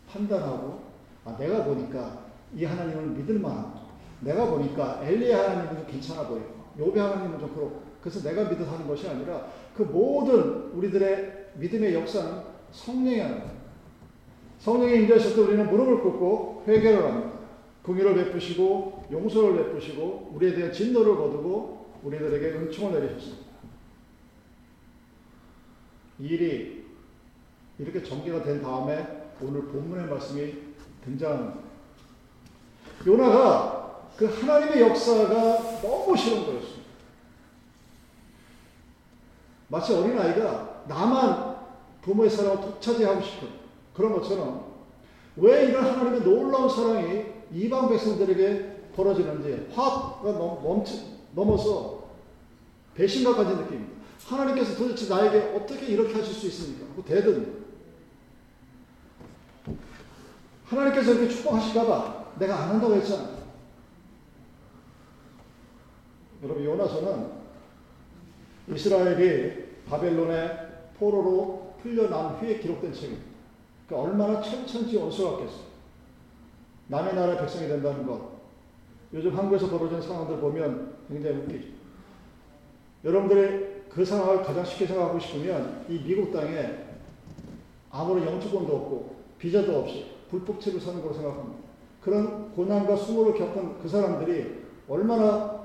판단하고 0.09 0.81
아, 1.23 1.37
내가 1.37 1.63
보니까 1.63 2.25
이 2.53 2.65
하나님을 2.65 3.11
믿을 3.11 3.39
만한 3.39 3.75
내가 4.19 4.49
보니까 4.49 5.01
엘리야 5.05 5.51
하나님은 5.51 5.87
괜찮아 5.87 6.27
보이고 6.27 6.47
요배 6.77 6.99
하나님은 6.99 7.39
좀 7.39 7.55
그렇고 7.55 7.81
그래서 8.01 8.21
내가 8.27 8.49
믿어 8.49 8.65
하는 8.65 8.85
것이 8.85 9.07
아니라 9.07 9.47
그 9.73 9.83
모든 9.83 10.71
우리들의 10.73 11.51
믿음의 11.55 11.93
역사는 11.93 12.41
성령이 12.73 13.19
하는 13.19 13.39
거예요. 13.39 13.55
성령이 14.59 14.95
임재하실 14.97 15.33
때 15.33 15.41
우리는 15.41 15.69
무릎을 15.69 16.01
꿇고 16.01 16.65
회개를 16.67 17.05
합니다. 17.05 17.39
긍휼을 17.83 18.15
베푸시고 18.15 19.05
용서를 19.13 19.63
베푸시고 19.63 20.31
우리에 20.35 20.53
대한 20.53 20.73
진노를 20.73 21.15
거두고 21.15 21.74
우리들에게 22.05 22.57
은총을 22.57 22.99
내리셨습니다. 22.99 23.45
이 26.19 26.27
일이 26.27 26.85
이렇게 27.79 28.03
전개가 28.03 28.43
된 28.43 28.61
다음에 28.61 29.33
오늘 29.41 29.63
본문의 29.63 30.07
말씀이 30.07 30.53
등장합니다. 31.03 31.59
요나가 33.07 34.09
그 34.15 34.25
하나님의 34.25 34.81
역사가 34.81 35.81
너무 35.81 36.15
싫은 36.15 36.45
거였습니다. 36.45 36.85
마치 39.67 39.93
어린아이가 39.93 40.85
나만 40.87 41.55
부모의 42.03 42.29
사랑을 42.29 42.61
독차지하고 42.61 43.21
싶은 43.21 43.49
그런 43.93 44.13
것처럼 44.13 44.73
왜 45.37 45.65
이런 45.65 45.83
하나님의 45.85 46.21
놀라운 46.21 46.69
사랑이 46.69 47.25
이방 47.51 47.89
백성들에게 47.89 48.91
벌어지는지 48.95 49.73
화가 49.73 50.31
멈추, 50.61 51.14
넘어서 51.35 52.05
배신감까지 52.95 53.55
느낍니다. 53.55 53.93
하나님께서 54.25 54.75
도대체 54.75 55.13
나에게 55.13 55.55
어떻게 55.55 55.85
이렇게 55.87 56.13
하실 56.13 56.33
수 56.33 56.47
있습니까? 56.47 56.85
그 56.95 57.03
대든 57.03 57.65
하나님께서 60.65 61.13
이렇게 61.13 61.29
축복하실까봐 61.29 62.33
내가 62.39 62.63
안 62.63 62.69
한다고 62.71 62.95
했잖아. 62.95 63.35
여러분 66.43 66.63
요나서는 66.63 67.31
이스라엘이 68.73 69.65
바벨론의 69.87 70.67
포로로 70.97 71.75
풀려난 71.81 72.35
후에 72.35 72.59
기록된 72.59 72.93
책입니다. 72.93 73.25
그러니까 73.87 74.09
얼마나 74.09 74.41
천천지 74.41 74.97
원수같겠어요. 74.97 75.65
남의 76.87 77.13
나라 77.13 77.37
백성이 77.37 77.67
된다는 77.67 78.07
것. 78.07 78.34
요즘 79.15 79.35
한국에서 79.35 79.69
벌어지는 79.69 80.01
상황들 80.01 80.37
보면 80.39 80.93
굉장히 81.07 81.37
웃기죠. 81.37 81.67
여러분들이 83.05 83.85
그 83.89 84.03
상황을 84.03 84.43
가장 84.43 84.65
쉽게 84.65 84.87
생각하고 84.87 85.17
싶으면 85.17 85.85
이 85.87 85.99
미국 85.99 86.33
땅에 86.33 86.83
아무런 87.89 88.25
영주권도 88.25 88.75
없고 88.75 89.15
비자도 89.39 89.79
없이 89.79 90.05
불법체로 90.29 90.79
사는 90.79 91.01
거로 91.01 91.13
생각합니다. 91.13 91.63
그런 92.01 92.51
고난과 92.51 92.97
수모를 92.97 93.35
겪은 93.35 93.79
그 93.81 93.87
사람들이 93.87 94.65
얼마나 94.89 95.63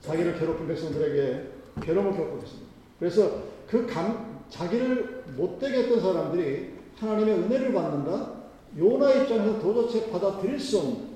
자기를 0.00 0.36
괴롭힌 0.36 0.66
백성들에게 0.66 1.50
괴로움을 1.80 2.16
겪었습니다. 2.16 2.70
그래서 2.98 3.30
그 3.68 3.86
감, 3.86 4.42
자기를 4.48 5.24
못되게 5.36 5.84
했던 5.84 6.00
사람들이 6.00 6.72
하나님의 6.96 7.34
은혜를 7.34 7.72
받는다? 7.72 8.40
요나 8.76 9.12
입장에서 9.12 9.60
도저히 9.60 10.10
받아들일 10.10 10.58
수 10.58 10.78
없는 10.78 11.09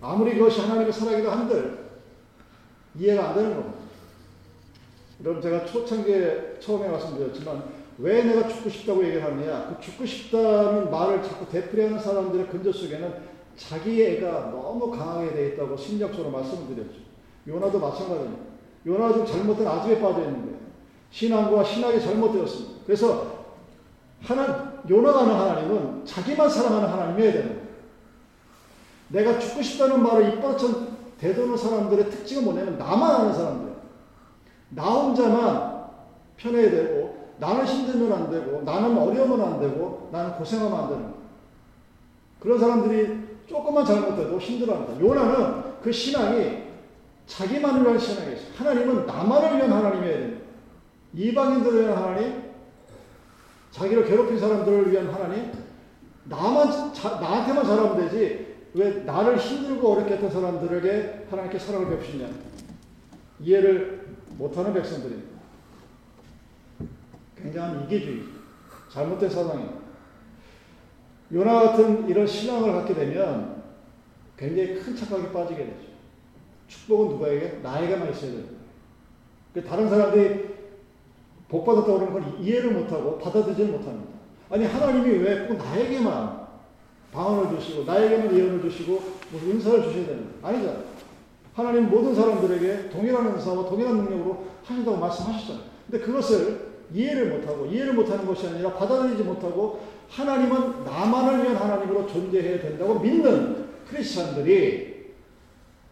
아무리 0.00 0.34
그것이 0.34 0.60
하나님의 0.60 0.92
사랑이라 0.92 1.32
한들 1.32 1.78
이해가 2.98 3.30
안 3.30 3.34
되는 3.34 3.54
겁니다. 3.56 3.78
여러분 5.24 5.42
제가 5.42 5.64
초창기에 5.64 6.58
처음에 6.60 6.88
말씀드렸지만 6.88 7.64
왜 7.98 8.22
내가 8.22 8.46
죽고 8.46 8.70
싶다고 8.70 9.04
얘기를 9.04 9.24
하느냐 9.24 9.68
그 9.68 9.84
죽고 9.84 10.06
싶다는 10.06 10.90
말을 10.90 11.22
자꾸 11.22 11.48
되풀이하는 11.50 11.98
사람들의 11.98 12.48
근저 12.48 12.72
속에는 12.72 13.38
자기 13.56 14.04
애가 14.04 14.50
너무 14.52 14.90
강하게 14.90 15.32
되어 15.32 15.48
있다고 15.48 15.76
심리학적으로 15.76 16.30
말씀을 16.30 16.74
드렸죠. 16.74 17.00
요나도 17.48 17.80
마찬가지입니다. 17.80 18.42
요나가 18.86 19.14
좀 19.14 19.26
잘못된 19.26 19.66
아집에 19.66 20.00
빠져 20.00 20.20
있는 20.20 20.42
거예요. 20.42 20.58
신앙과 21.10 21.64
신학이 21.64 22.00
잘못되었습니다. 22.00 22.74
그래서 22.86 23.38
하나 24.22 24.80
요나가 24.88 25.22
하는 25.22 25.34
하나님은 25.34 26.04
자기만 26.04 26.48
사랑하는 26.48 26.88
하나님이어야 26.88 27.32
거예요. 27.32 27.57
내가 29.08 29.38
죽고 29.38 29.62
싶다는 29.62 30.02
말을 30.02 30.34
입버릇 30.34 30.58
대도는 31.18 31.56
사람들의 31.56 32.10
특징은 32.10 32.44
뭐냐면 32.44 32.78
나만 32.78 33.10
아는 33.10 33.34
사람들. 33.34 33.72
나 34.70 34.84
혼자만 34.84 35.84
편해야 36.36 36.70
되고 36.70 37.34
나는 37.38 37.64
힘들면 37.64 38.12
안 38.12 38.30
되고 38.30 38.62
나는 38.62 38.96
어려우면 38.96 39.40
안 39.40 39.60
되고 39.60 40.08
나는 40.12 40.32
고생하면 40.34 40.78
안 40.78 40.88
되는. 40.88 41.14
그런 42.40 42.58
사람들이 42.58 43.28
조금만 43.46 43.84
잘못해도 43.84 44.38
힘들어합니다. 44.38 45.00
요나는 45.00 45.80
그 45.82 45.90
신앙이 45.90 46.68
자기만을 47.26 47.82
위한 47.82 47.98
신앙이 47.98 48.34
있어요. 48.34 48.48
하나님은 48.56 49.06
나만을 49.06 49.56
위한 49.56 49.72
하나님이어야 49.72 50.18
됩니다. 50.18 50.44
이방인들을 51.14 51.82
위한 51.82 51.96
하나님, 51.96 52.42
자기를 53.70 54.04
괴롭힌 54.04 54.38
사람들을 54.38 54.92
위한 54.92 55.08
하나님, 55.10 55.50
나만, 56.24 56.92
자, 56.92 57.18
나한테만 57.20 57.64
잘하면 57.64 57.96
되지, 57.96 58.47
왜 58.78 58.90
나를 59.02 59.36
힘들고 59.36 59.92
어렵게 59.92 60.14
했던 60.14 60.30
사람들에게 60.30 61.26
하나님께 61.28 61.58
사랑을 61.58 61.88
베푸시냐. 61.88 62.28
이해를 63.40 64.06
못하는 64.36 64.72
백성들입니다. 64.72 65.36
굉장한 67.36 67.84
이기주의, 67.84 68.22
잘못된 68.92 69.28
사상입니다. 69.30 69.78
요나 71.32 71.60
같은 71.60 72.08
이런 72.08 72.24
신앙을 72.24 72.72
갖게 72.72 72.94
되면 72.94 73.64
굉장히 74.36 74.76
큰 74.76 74.94
착각에 74.94 75.32
빠지게 75.32 75.64
되죠. 75.64 75.88
축복은 76.68 77.08
누구에게? 77.08 77.58
나에게만 77.60 78.10
있어야 78.12 78.30
됩니다. 78.30 78.58
그 79.54 79.64
다른 79.64 79.88
사람들이 79.88 80.56
복 81.48 81.64
받았다고 81.66 81.98
그러는 81.98 82.12
걸 82.12 82.40
이해를 82.40 82.72
못하고 82.74 83.18
받아들이지 83.18 83.64
못합니다. 83.64 84.12
아니, 84.50 84.64
하나님이 84.64 85.18
왜 85.18 85.48
꼭 85.48 85.58
나에게만 85.58 86.47
방언을 87.12 87.58
주시고, 87.58 87.84
나에게만 87.84 88.36
예언을 88.36 88.62
주시고, 88.62 89.02
무슨 89.32 89.50
은사를 89.52 89.82
주셔야 89.82 90.06
되는 90.06 90.28
아니잖아요. 90.42 90.84
하나님 91.54 91.90
모든 91.90 92.14
사람들에게 92.14 92.90
동일한 92.90 93.26
은사와 93.26 93.68
동일한 93.68 93.96
능력으로 93.96 94.46
하신다고 94.64 94.96
말씀하셨잖아요. 94.96 95.64
근데 95.90 96.04
그것을 96.04 96.68
이해를 96.92 97.38
못하고, 97.38 97.66
이해를 97.66 97.94
못하는 97.94 98.26
것이 98.26 98.46
아니라 98.46 98.72
받아들이지 98.74 99.22
못하고, 99.24 99.80
하나님은 100.08 100.84
나만을 100.84 101.44
위한 101.44 101.56
하나님으로 101.56 102.06
존재해야 102.06 102.60
된다고 102.60 102.98
믿는 102.98 103.68
크리스찬들이 103.88 105.12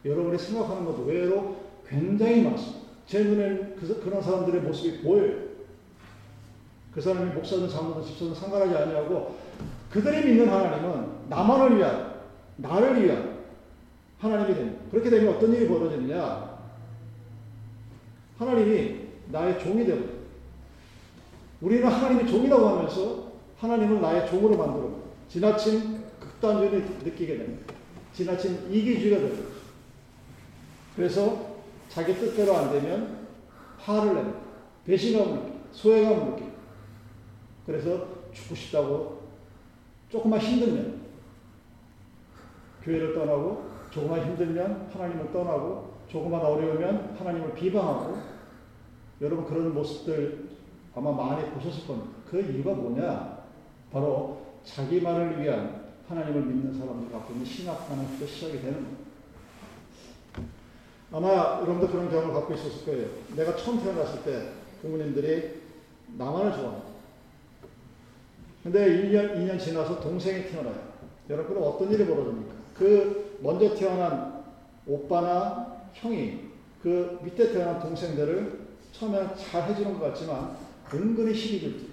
여러분이 0.05 0.39
생각하는 0.39 0.85
것도 0.85 1.05
외로 1.05 1.57
굉장히 1.89 2.43
많습니다. 2.43 2.87
제 3.07 3.23
눈에는 3.23 3.77
그, 3.77 4.01
그런 4.03 4.23
사람들의 4.23 4.63
모습이 4.63 5.03
보여요. 5.03 5.47
그 6.93 7.01
사람이 7.01 7.35
목사든 7.35 7.69
장로든 7.69 8.05
집사든 8.05 8.35
상관하지 8.35 8.75
아니하고 8.75 9.37
그들이 9.91 10.25
믿는 10.27 10.49
하나님은 10.49 11.29
나만을 11.29 11.77
위한 11.79 12.17
나를 12.57 13.03
위한 13.03 13.37
하나님이 14.19 14.55
됩니다. 14.55 14.81
그렇게 14.91 15.11
되면 15.11 15.35
어떤 15.35 15.53
일이 15.53 15.69
벌어지느냐? 15.69 16.57
하나님이 18.39 19.07
나의 19.29 19.59
종이 19.61 19.85
되고 19.85 20.17
우리는 21.61 21.87
하나님이 21.87 22.31
종이라고 22.31 22.67
하면서 22.67 23.33
하나님을 23.59 24.01
나의 24.01 24.29
종으로 24.29 24.57
만들어 24.57 24.91
지나친 25.29 26.03
극단주의를 26.21 26.87
느끼게 27.05 27.39
됩니다. 27.39 27.75
지나친 28.13 28.71
이기주의가 28.71 29.19
되는 29.19 29.37
거죠. 29.37 29.49
그래서 30.95 31.57
자기 31.89 32.15
뜻대로 32.15 32.57
안 32.57 32.73
되면 32.73 33.27
화를 33.79 34.15
냅니다. 34.15 34.39
배신감을 34.87 35.35
느끼고 35.35 35.57
소외감을 35.73 36.31
느끼고 36.31 36.51
그래서 37.67 38.07
죽고 38.33 38.55
싶다고 38.55 39.16
조금만 40.11 40.41
힘들면 40.41 41.01
교회를 42.83 43.15
떠나고 43.15 43.71
조금만 43.91 44.25
힘들면 44.25 44.91
하나님을 44.93 45.33
떠나고 45.33 45.95
조금만 46.09 46.41
어려우면 46.41 47.17
하나님을 47.19 47.55
비방하고 47.55 48.19
여러분 49.21 49.45
그런 49.47 49.75
모습들 49.75 50.47
아마 50.95 51.11
많이 51.13 51.51
보셨을 51.51 51.87
겁니다. 51.87 52.11
그 52.31 52.41
이유가 52.41 52.73
뭐냐? 52.73 53.45
바로 53.93 54.47
자기만을 54.65 55.43
위한 55.43 55.87
하나님을 56.09 56.43
믿는 56.43 56.79
사람들 56.79 57.11
갖고 57.11 57.33
있는 57.33 57.45
신학하나부터 57.45 58.27
시작이 58.27 58.61
되는 58.61 58.75
겁니다. 58.75 59.07
아마 61.13 61.61
여러분도 61.61 61.89
그런 61.89 62.11
경험을 62.11 62.35
갖고 62.35 62.55
있었을 62.55 62.85
거예요. 62.85 63.09
내가 63.37 63.57
처음 63.57 63.83
태어났을 63.83 64.23
때 64.23 64.53
부모님들이 64.83 65.63
나만을 66.17 66.53
좋아합니다. 66.53 66.86
근데 68.67 68.85
1년, 68.89 69.37
2년 69.37 69.61
지나서 69.61 70.01
동생이 70.01 70.49
태어나요. 70.49 70.75
여러분, 71.31 71.55
그럼 71.55 71.73
어떤 71.73 71.93
일이 71.93 72.05
벌어집니까? 72.05 72.53
그 72.77 73.39
먼저 73.41 73.73
태어난 73.77 74.43
오빠나 74.85 75.85
형이 75.93 76.41
그 76.83 77.21
밑에 77.23 77.53
태어난 77.53 77.79
동생들을 77.79 78.67
처음에는 78.91 79.37
잘 79.37 79.71
해주는 79.71 79.97
것 79.97 80.07
같지만 80.07 80.57
은근히 80.93 81.33
시기 81.33 81.61
질투 81.61 81.85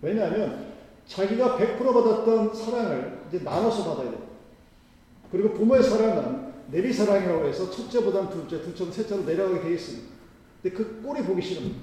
왜냐하면 0.00 0.72
자기가 1.06 1.58
100% 1.58 1.78
받았던 1.92 2.54
사랑을 2.54 3.20
이제 3.28 3.40
나눠서 3.44 3.90
받아야 3.90 4.10
돼요. 4.10 4.22
그리고 5.30 5.52
부모의 5.52 5.82
사랑은 5.82 6.50
내리사랑이라고 6.68 7.46
해서 7.46 7.70
첫째보다는 7.70 8.30
둘째, 8.30 8.62
둘째보다 8.62 8.96
셋째로 8.96 9.24
내려가게 9.24 9.60
되어 9.60 9.72
있습니다. 9.72 10.08
근데 10.62 10.76
그 10.76 11.02
꼴이 11.02 11.22
보기 11.24 11.42
싫습니다. 11.42 11.78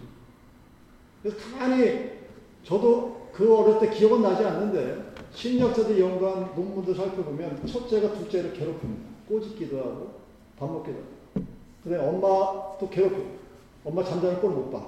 그래서 1.22 1.38
가만히 1.38 2.18
저도 2.64 3.17
그 3.34 3.56
어릴 3.56 3.80
때 3.80 3.90
기억은 3.90 4.22
나지 4.22 4.44
않는데 4.44 5.14
심리학자들 5.32 6.00
연구한 6.00 6.52
논문도 6.56 6.94
살펴보면 6.94 7.66
첫째가 7.66 8.14
둘째를 8.14 8.54
괴롭힙니다. 8.54 9.10
꼬집기도 9.30 9.78
하고 9.78 10.12
밥 10.58 10.72
먹기도 10.72 10.98
하고. 10.98 11.48
그 11.84 11.90
다음에 11.90 12.08
엄마도 12.08 12.90
괴롭히고 12.90 13.38
엄마 13.86 14.04
잠자는 14.04 14.42
꼴 14.42 14.52
못 14.52 14.72
봐. 14.72 14.86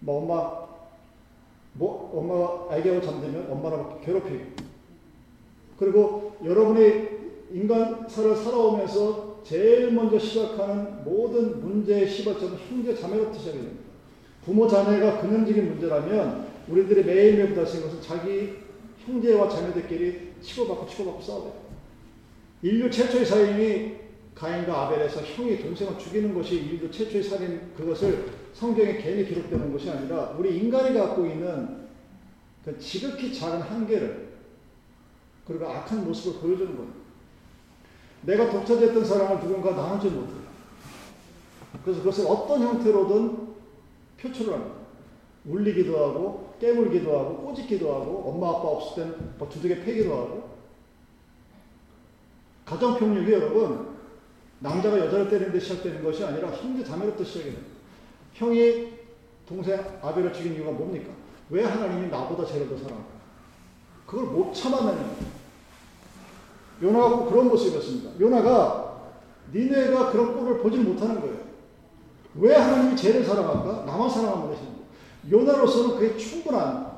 뭐 0.00 0.22
엄마 0.22 0.66
뭐 1.74 2.10
엄마가 2.14 2.74
아기하고 2.74 3.00
잠들면 3.00 3.50
엄마랑 3.50 4.00
괴롭히고 4.02 4.44
그리고 5.78 6.36
여러분이 6.44 7.16
인간사를 7.52 8.34
살아오면서 8.36 9.36
제일 9.44 9.92
먼저 9.92 10.18
시작하는 10.18 11.04
모든 11.04 11.60
문제의 11.60 12.08
시발점은 12.08 12.58
형제 12.68 12.94
자매로부터 12.94 13.38
시작이 13.38 13.58
됩니다. 13.58 13.84
부모 14.44 14.66
자매가 14.66 15.20
근원적인 15.20 15.68
문제라면 15.68 16.45
우리들이 16.68 17.04
매일매일 17.04 17.54
부딪히는 17.54 17.86
것은 17.86 18.02
자기 18.02 18.56
형제와 19.04 19.48
자매들끼리 19.48 20.32
치고받고 20.40 20.86
치고받고 20.88 21.22
싸워요. 21.22 21.52
인류 22.62 22.90
최초의 22.90 23.24
살인이 23.24 23.96
가인과 24.34 24.86
아벨에서 24.86 25.20
형이 25.22 25.62
동생을 25.62 25.98
죽이는 25.98 26.34
것이 26.34 26.56
인류 26.56 26.90
최초의 26.90 27.22
살인 27.22 27.72
그것을 27.76 28.30
성경에 28.52 28.96
괜히 28.96 29.26
기록되는 29.26 29.72
것이 29.72 29.90
아니라 29.90 30.34
우리 30.38 30.56
인간이 30.56 30.96
갖고 30.96 31.26
있는 31.26 31.86
그 32.64 32.78
지극히 32.78 33.32
작은 33.32 33.60
한계를 33.60 34.26
그리고 35.46 35.68
악한 35.68 36.04
모습을 36.04 36.40
보여주는 36.40 36.76
겁니다. 36.76 36.98
내가 38.22 38.50
독차지했던 38.50 39.04
사랑을 39.04 39.40
누군가 39.40 39.70
나누지 39.70 40.08
못해요. 40.08 40.46
그래서 41.84 42.00
그것을 42.00 42.26
어떤 42.26 42.62
형태로든 42.62 43.54
표출을 44.20 44.54
합니다. 44.54 44.74
울리기도 45.44 45.96
하고, 45.96 46.45
깨물기도 46.60 47.18
하고, 47.18 47.38
꼬집기도 47.38 47.94
하고, 47.94 48.30
엄마 48.30 48.50
아빠 48.50 48.68
없을 48.68 49.04
땐뭐 49.04 49.48
두둑에 49.48 49.84
패기도 49.84 50.12
하고. 50.12 50.56
가정폭력이 52.64 53.32
여러분, 53.32 53.96
남자가 54.58 54.98
여자를 54.98 55.28
때리는데 55.28 55.60
시작되는 55.60 56.02
것이 56.02 56.24
아니라 56.24 56.50
형제 56.50 56.82
자매로부터 56.84 57.24
시작이 57.24 57.44
됩니다. 57.44 57.66
형이 58.34 58.92
동생 59.46 59.78
아벨을 60.02 60.32
죽인 60.32 60.54
이유가 60.54 60.72
뭡니까? 60.72 61.12
왜 61.50 61.64
하나님이 61.64 62.08
나보다 62.08 62.44
쟤를 62.44 62.68
더 62.68 62.76
사랑할까? 62.76 63.16
그걸 64.06 64.26
못 64.26 64.52
참아내는 64.52 65.36
요나가 66.82 67.24
그런 67.26 67.48
모습이었습니다. 67.48 68.20
요나가 68.20 69.00
니네가 69.52 70.10
그런 70.10 70.36
꼴을 70.36 70.58
보지 70.58 70.78
못하는 70.78 71.20
거예요. 71.20 71.36
왜 72.34 72.54
하나님이 72.54 72.96
쟤를 72.96 73.24
사랑할까? 73.24 73.84
나만 73.84 74.10
사랑하면 74.10 74.50
되시는 74.50 74.75
요. 75.30 75.38
요나로서는 75.38 75.96
그게 75.96 76.16
충분한 76.16 76.96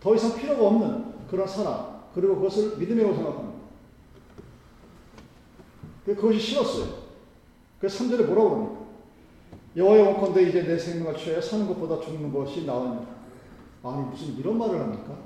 더 0.00 0.14
이상 0.14 0.36
필요가 0.36 0.66
없는 0.66 1.26
그런 1.28 1.46
사랑 1.46 2.02
그리고 2.14 2.36
그것을 2.36 2.76
믿음이라고 2.76 3.14
생각합니다. 3.14 3.54
그것이 6.04 6.38
싫었어요. 6.38 7.04
그래서 7.78 8.04
3절에 8.04 8.24
뭐라고 8.26 8.50
그럽니까? 8.50 8.84
여호와의 9.76 10.02
원컨대 10.02 10.42
이제 10.42 10.62
내 10.62 10.78
생명을 10.78 11.16
취하여 11.16 11.40
사는 11.40 11.66
것보다 11.66 12.00
죽는 12.00 12.32
것이 12.32 12.64
나으니 12.64 13.00
아니 13.82 14.02
무슨 14.06 14.36
이런 14.38 14.58
말을 14.58 14.78
합니까? 14.78 15.16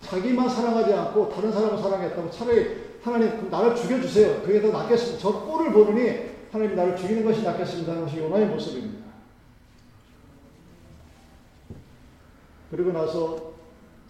자기만 0.00 0.48
사랑하지 0.48 0.92
않고 0.92 1.28
다른 1.28 1.52
사람을 1.52 1.78
사랑했다고 1.78 2.30
차라리 2.30 2.84
하나님 3.02 3.50
나를 3.50 3.76
죽여주세요. 3.76 4.42
그게 4.42 4.60
더 4.60 4.70
낫겠습니다. 4.70 5.20
저 5.20 5.40
꼴을 5.44 5.72
보느니 5.72 6.34
하나님 6.50 6.74
나를 6.76 6.96
죽이는 6.96 7.24
것이 7.24 7.42
낫겠습니다 7.42 7.92
하는 7.92 8.04
것이 8.04 8.18
요나의 8.18 8.46
모습입니다. 8.46 9.04
그리고 12.74 12.90
나서 12.90 13.52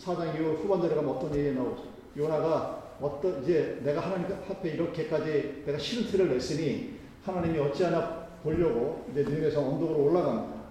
4장 0.01 0.35
이후 0.35 0.55
후반절에 0.55 0.95
가면 0.95 1.15
어떤 1.15 1.37
얘기 1.37 1.55
나오죠. 1.55 1.85
요나가 2.17 2.83
어떤 2.99 3.43
이제 3.43 3.79
내가 3.83 4.01
하나님 4.01 4.27
앞에 4.33 4.71
이렇게까지 4.71 5.65
내가 5.67 5.77
싫은 5.77 6.11
티를 6.11 6.31
냈으니 6.31 6.95
하나님이 7.25 7.59
어찌하나 7.59 8.27
보려고 8.43 9.05
이제 9.11 9.23
니네에서 9.23 9.61
언덕으로 9.61 10.05
올라갑니다. 10.05 10.65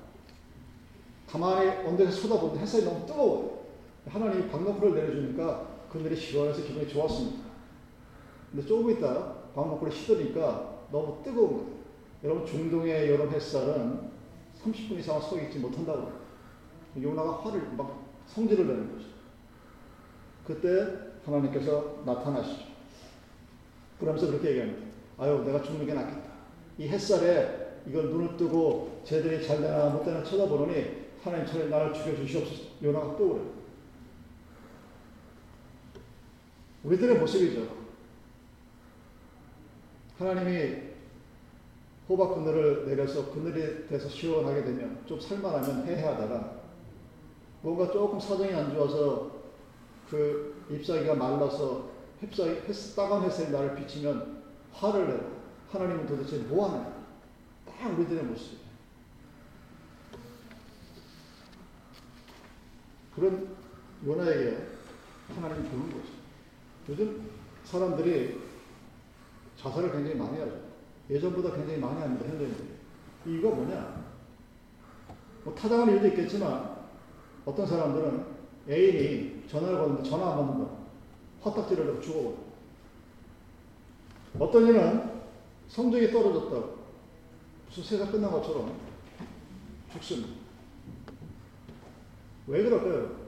가만히 1.29 1.69
언덕에서 1.85 2.21
쳐다보는데 2.21 2.61
햇살이 2.61 2.83
너무 2.83 3.05
뜨거워요. 3.05 3.59
하나님이 4.07 4.49
방광불을 4.49 4.95
내려주니까 4.95 5.67
그들이 5.91 6.15
시원해서 6.15 6.63
기분이 6.63 6.87
좋았습니다. 6.87 7.43
근데 8.51 8.65
조금 8.65 8.89
있다 8.89 9.33
방광불을 9.53 9.93
씻으니까 9.93 10.79
너무 10.91 11.21
뜨거운 11.23 11.49
거예요. 11.57 11.73
여러분 12.23 12.45
중동의 12.47 13.11
여름 13.11 13.29
햇살은 13.29 13.99
30분 14.63 14.97
이상 14.97 15.21
서 15.21 15.39
있지 15.39 15.59
못한다고 15.59 15.99
요 15.99 16.22
나가 16.95 17.41
화를 17.41 17.61
막 17.75 18.03
성질을 18.27 18.67
내는 18.67 18.91
거죠. 18.93 19.05
그때 20.45 21.13
하나님께서 21.25 22.03
나타나시죠. 22.05 22.65
그러면서 23.99 24.27
그렇게 24.27 24.49
얘기합니다. 24.51 24.87
아유, 25.17 25.43
내가 25.45 25.61
죽는 25.61 25.85
게 25.85 25.93
낫겠다. 25.93 26.31
이 26.77 26.87
햇살에 26.87 27.81
이걸 27.87 28.09
눈을 28.09 28.37
뜨고 28.37 29.01
쟤들이 29.03 29.45
잘 29.45 29.61
되나 29.61 29.89
못 29.89 30.03
되나 30.03 30.23
쳐다보더니 30.23 31.03
하나님 31.23 31.45
차라리 31.45 31.69
나를 31.69 31.93
죽여주시옵소서. 31.93 32.63
요나가 32.83 33.15
또 33.17 33.33
그래. 33.33 33.43
우리들의 36.83 37.17
모습이죠. 37.19 37.83
하나님이 40.17 40.93
호박 42.09 42.35
그늘을 42.35 42.85
내려서 42.85 43.31
그늘이 43.31 43.87
돼서 43.87 44.09
시원하게 44.09 44.63
되면 44.63 45.01
좀 45.05 45.19
살만하면 45.19 45.87
해해하다가 45.87 46.52
뭔가 47.63 47.89
조금 47.91 48.19
사정이 48.19 48.53
안 48.53 48.73
좋아서 48.73 49.31
그 50.09 50.65
잎사귀가 50.69 51.15
말라서 51.15 51.89
햇사귀, 52.21 52.49
햇, 52.67 52.95
따가운 52.95 53.23
햇살이 53.23 53.51
나를 53.51 53.75
비치면 53.75 54.43
화를 54.73 55.07
내고 55.07 55.41
하나님은 55.71 56.05
도대체 56.05 56.39
뭐 56.39 56.69
하냐? 56.69 57.03
딱 57.65 57.97
우리들의 57.97 58.23
모습이에요. 58.25 58.63
그런 63.15 63.55
요나에게 64.05 64.67
하나님이 65.33 65.69
보는 65.69 65.85
거죠. 65.87 66.09
요즘 66.89 67.29
사람들이 67.63 68.41
자살을 69.57 69.89
굉장히 69.89 70.17
많이 70.17 70.37
하죠. 70.39 70.59
예전보다 71.09 71.55
굉장히 71.55 71.79
많이 71.79 72.01
합니다, 72.01 72.27
현대인들이. 72.27 72.67
이유가 73.25 73.55
뭐냐? 73.55 74.03
뭐 75.45 75.55
타당한 75.55 75.89
이유도 75.91 76.07
있겠지만, 76.07 76.72
어떤 77.45 77.67
사람들은 77.67 78.25
애인이 78.69 79.43
전화를 79.47 79.77
받는데 79.77 80.09
전화 80.09 80.31
안 80.31 80.37
받는다. 80.47 80.71
화딱지를 81.41 81.85
내고 81.87 82.01
죽어버려. 82.01 82.35
어떤 84.39 84.67
이는 84.67 85.11
성적이 85.67 86.11
떨어졌다고. 86.11 86.83
무슨 87.67 87.83
세상 87.83 88.11
끝난 88.11 88.31
것처럼 88.31 88.71
죽습니다. 89.91 90.29
왜 92.47 92.63
그럴까요? 92.63 93.23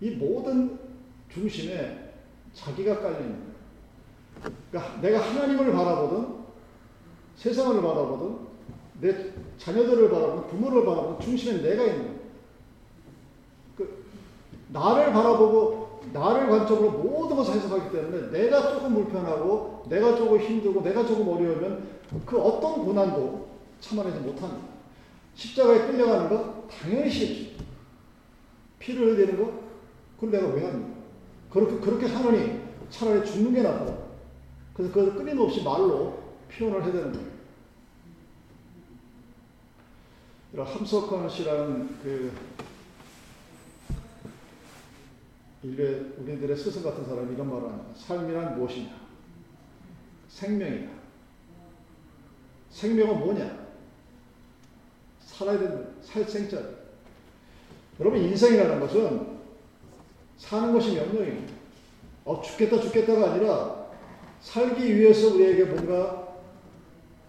이 0.00 0.10
모든 0.10 0.78
중심에 1.28 2.14
자기가 2.54 3.00
깔리는. 3.00 3.52
그러니까 4.70 5.00
내가 5.00 5.20
하나님을 5.20 5.72
바라보든 5.72 6.42
세상을 7.36 7.80
바라보든 7.80 8.46
내 9.00 9.32
자녀들을 9.58 10.10
바라보든 10.10 10.48
부모를 10.48 10.84
바라보든 10.84 11.26
중심에 11.26 11.62
내가 11.62 11.84
있는 11.84 12.11
나를 14.72 15.12
바라보고 15.12 16.00
나를 16.12 16.48
관점으로 16.48 16.90
모든 16.90 17.36
것을 17.36 17.54
해석하기 17.54 17.92
때문에 17.92 18.30
내가 18.30 18.72
조금 18.72 18.94
불편하고 18.94 19.84
내가 19.88 20.16
조금 20.16 20.38
힘들고 20.38 20.82
내가 20.82 21.04
조금 21.06 21.28
어려우면 21.28 22.00
그 22.26 22.38
어떤 22.38 22.84
고난도 22.84 23.48
참아내지 23.80 24.18
못합니다. 24.20 24.72
십자가에 25.34 25.86
끌려가는 25.86 26.28
거 26.28 26.68
당연히 26.68 27.10
싫죠. 27.10 27.62
피를 28.78 29.16
흘리는 29.16 29.38
거 29.38 29.52
그걸 30.16 30.30
내가 30.30 30.54
왜 30.54 30.66
합니까? 30.66 31.00
그렇게 31.50 31.76
그렇게 31.78 32.06
하느니 32.06 32.60
차라리 32.90 33.24
죽는 33.24 33.54
게 33.54 33.62
낫다. 33.62 33.96
그래서 34.74 34.92
그걸 34.92 35.14
끊임없이 35.14 35.62
말로 35.62 36.18
표현을 36.50 36.82
해야 36.82 36.92
되는 36.92 37.12
거예요. 37.12 37.32
이런 40.52 40.66
함석헌 40.66 41.28
씨라는 41.28 41.88
그 42.02 42.32
인류 45.62 46.12
우리들의 46.18 46.56
스승 46.56 46.82
같은 46.82 47.04
사람이 47.04 47.34
이런 47.34 47.48
말을 47.48 47.68
합니다. 47.68 47.90
삶이란 47.94 48.58
무엇이냐? 48.58 48.90
생명이다. 50.28 50.90
생명은 52.70 53.20
뭐냐? 53.20 53.66
살아야 55.20 55.58
되는 55.58 55.88
살 56.02 56.24
생자. 56.24 56.60
여러분 58.00 58.20
인생이라는 58.20 58.80
것은 58.80 59.38
사는 60.36 60.72
것이 60.72 60.94
명령입니다. 60.96 61.52
어 62.24 62.40
죽겠다 62.40 62.80
죽겠다가 62.80 63.32
아니라 63.32 63.86
살기 64.40 64.96
위해서 64.96 65.34
우리에게 65.34 65.64
뭔가 65.64 66.28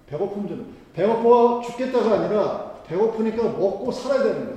배고픔 0.08 0.48
좀 0.48 0.76
배고파 0.94 1.62
죽겠다가 1.62 2.20
아니라 2.20 2.84
배고프니까 2.88 3.44
먹고 3.44 3.92
살아야 3.92 4.24
되는 4.24 4.46
거예요. 4.46 4.53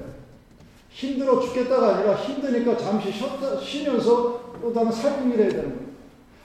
힘들어 0.97 1.39
죽겠다가 1.39 1.97
아니라 1.97 2.15
힘드니까 2.15 2.75
잠시 2.75 3.13
쉬었다, 3.13 3.61
쉬면서 3.61 4.55
또 4.63 4.73
다른 4.73 4.91
살림을 4.91 5.39
해야 5.39 5.51
되는 5.51 5.65
거예요. 5.65 5.87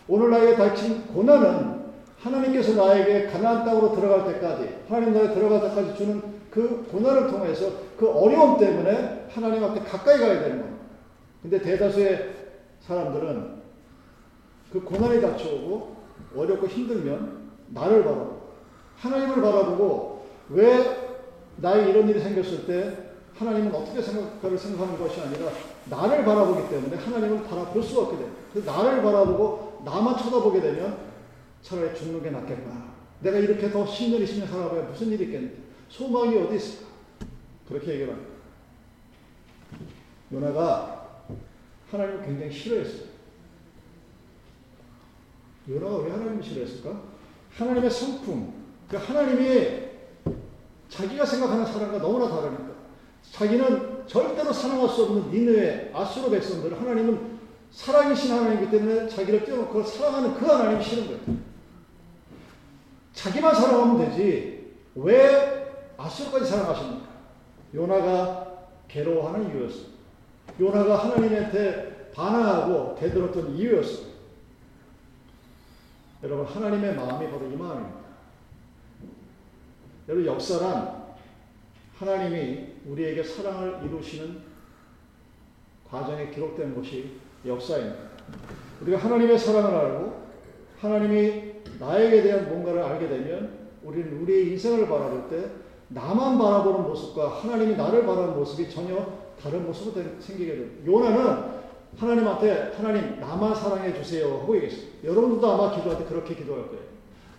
오늘 0.10 0.30
나에게 0.30 0.56
닥친 0.58 1.08
고난은 1.08 1.80
하나님께서 2.20 2.74
나에게 2.74 3.28
가나안 3.28 3.64
땅으로 3.64 3.96
들어갈 3.96 4.34
때까지 4.34 4.80
하나님 4.90 5.14
나라에 5.14 5.34
들어갈 5.34 5.62
때까지 5.62 5.96
주는 5.96 6.22
그 6.50 6.86
고난을 6.92 7.28
통해서 7.28 7.72
그 7.98 8.10
어려움 8.10 8.60
때문에 8.60 9.28
하나님 9.30 9.64
앞에 9.64 9.80
가까이 9.84 10.20
가야 10.20 10.42
되는 10.42 10.60
거예요. 10.60 10.76
근데 11.42 11.62
대다수의 11.62 12.32
사람들은 12.82 13.62
그 14.74 14.82
고난이 14.82 15.22
닥쳐오고 15.22 15.96
어렵고 16.36 16.68
힘들면 16.68 17.52
나를 17.70 18.04
바라보고 18.04 18.42
하나님을 18.98 19.42
바라보고 19.42 20.26
왜 20.50 20.98
나에 21.56 21.90
이런 21.90 22.10
일이 22.10 22.20
생겼을 22.20 22.66
때 22.68 23.11
하나님은 23.42 23.74
어떻게 23.74 24.00
생각을 24.00 24.56
생각하는 24.58 25.00
것이 25.00 25.20
아니라 25.20 25.52
나를 25.86 26.24
바라보기 26.24 26.70
때문에 26.70 26.96
하나님을 26.96 27.44
바라볼 27.44 27.82
수가 27.82 28.04
없게 28.04 28.18
됩니다. 28.18 28.40
그래서 28.54 28.72
나를 28.72 29.02
바라보고 29.02 29.82
나만 29.84 30.16
쳐다보게 30.16 30.62
되면 30.62 31.10
차라리 31.64 31.98
죽는 31.98 32.22
게 32.22 32.30
낫겠다. 32.30 32.92
내가 33.22 33.40
이렇게 33.40 33.72
더 33.72 33.84
10년, 33.84 34.24
20년 34.24 34.48
살아봐야 34.48 34.84
무슨 34.84 35.08
일이 35.08 35.26
있겠는데 35.26 35.56
소망이 35.90 36.38
어디 36.38 36.56
있을까? 36.56 36.88
그렇게 37.68 37.94
얘기를 37.94 38.14
합니다. 38.14 38.32
요나가 40.32 41.26
하나님을 41.90 42.24
굉장히 42.24 42.52
싫어했어요. 42.52 43.12
요나가 45.68 45.98
왜 45.98 46.12
하나님을 46.12 46.44
싫어했을까? 46.44 47.02
하나님의 47.58 47.90
성품, 47.90 48.54
그 48.88 48.98
하나님이 48.98 49.90
자기가 50.90 51.26
생각하는 51.26 51.66
사람과 51.66 51.98
너무나 51.98 52.30
다르니까. 52.30 52.71
자기는 53.32 54.08
절대로 54.08 54.52
사랑할 54.52 54.90
수 54.90 55.04
없는 55.04 55.32
니느의 55.32 55.92
아수르 55.94 56.30
백성들을 56.30 56.80
하나님은 56.80 57.40
사랑이신 57.72 58.32
하나님이기 58.32 58.72
때문에 58.72 59.08
자기를 59.08 59.46
떼어놓고 59.46 59.84
사랑하는 59.84 60.34
그 60.34 60.46
하나님이 60.46 60.84
싫은 60.84 61.08
거예요. 61.08 61.40
자기만 63.14 63.56
사랑하면 63.56 64.10
되지. 64.10 64.72
왜 64.96 65.72
아수르까지 65.98 66.46
사랑하십니까? 66.46 67.08
요나가 67.74 68.48
괴로워하는 68.88 69.50
이유였습니다. 69.50 69.92
요나가 70.60 71.06
하나님한테 71.06 72.12
반항하고 72.14 72.96
대들었던 72.96 73.56
이유였습니다. 73.56 74.12
여러분, 76.24 76.46
하나님의 76.46 76.96
마음이 76.96 77.32
바로 77.32 77.48
이 77.48 77.56
마음입니다. 77.56 78.02
여러분, 80.10 80.26
역사란 80.28 81.02
하나님이 81.98 82.71
우리에게 82.86 83.24
사랑을 83.24 83.80
이루시는 83.86 84.40
과정에 85.90 86.30
기록된 86.30 86.76
것이 86.76 87.12
역사입니다. 87.46 87.98
우리가 88.82 88.98
하나님의 88.98 89.38
사랑을 89.38 89.76
알고 89.76 90.22
하나님이 90.80 91.52
나에게 91.80 92.22
대한 92.24 92.50
뭔가를 92.50 92.82
알게 92.82 93.08
되면 93.08 93.60
우리는 93.84 94.22
우리의 94.22 94.52
인생을 94.52 94.88
바라볼 94.88 95.30
때 95.30 95.50
나만 95.90 96.38
바라보는 96.38 96.84
모습과 96.84 97.42
하나님이 97.42 97.76
나를 97.76 98.06
바라보는 98.06 98.36
모습이 98.36 98.70
전혀 98.70 99.22
다른 99.42 99.66
모습으로 99.66 100.04
생기게 100.20 100.56
됩니다. 100.56 100.86
요나는 100.86 101.62
하나님한테 101.98 102.74
하나님 102.78 103.20
나만 103.20 103.54
사랑해 103.54 103.94
주세요 103.94 104.40
하고 104.42 104.56
얘기했어요. 104.56 104.86
여러분들도 105.04 105.52
아마 105.52 105.76
기도할 105.76 106.00
때 106.00 106.06
그렇게 106.06 106.36
기도할 106.36 106.68
거예요. 106.68 106.82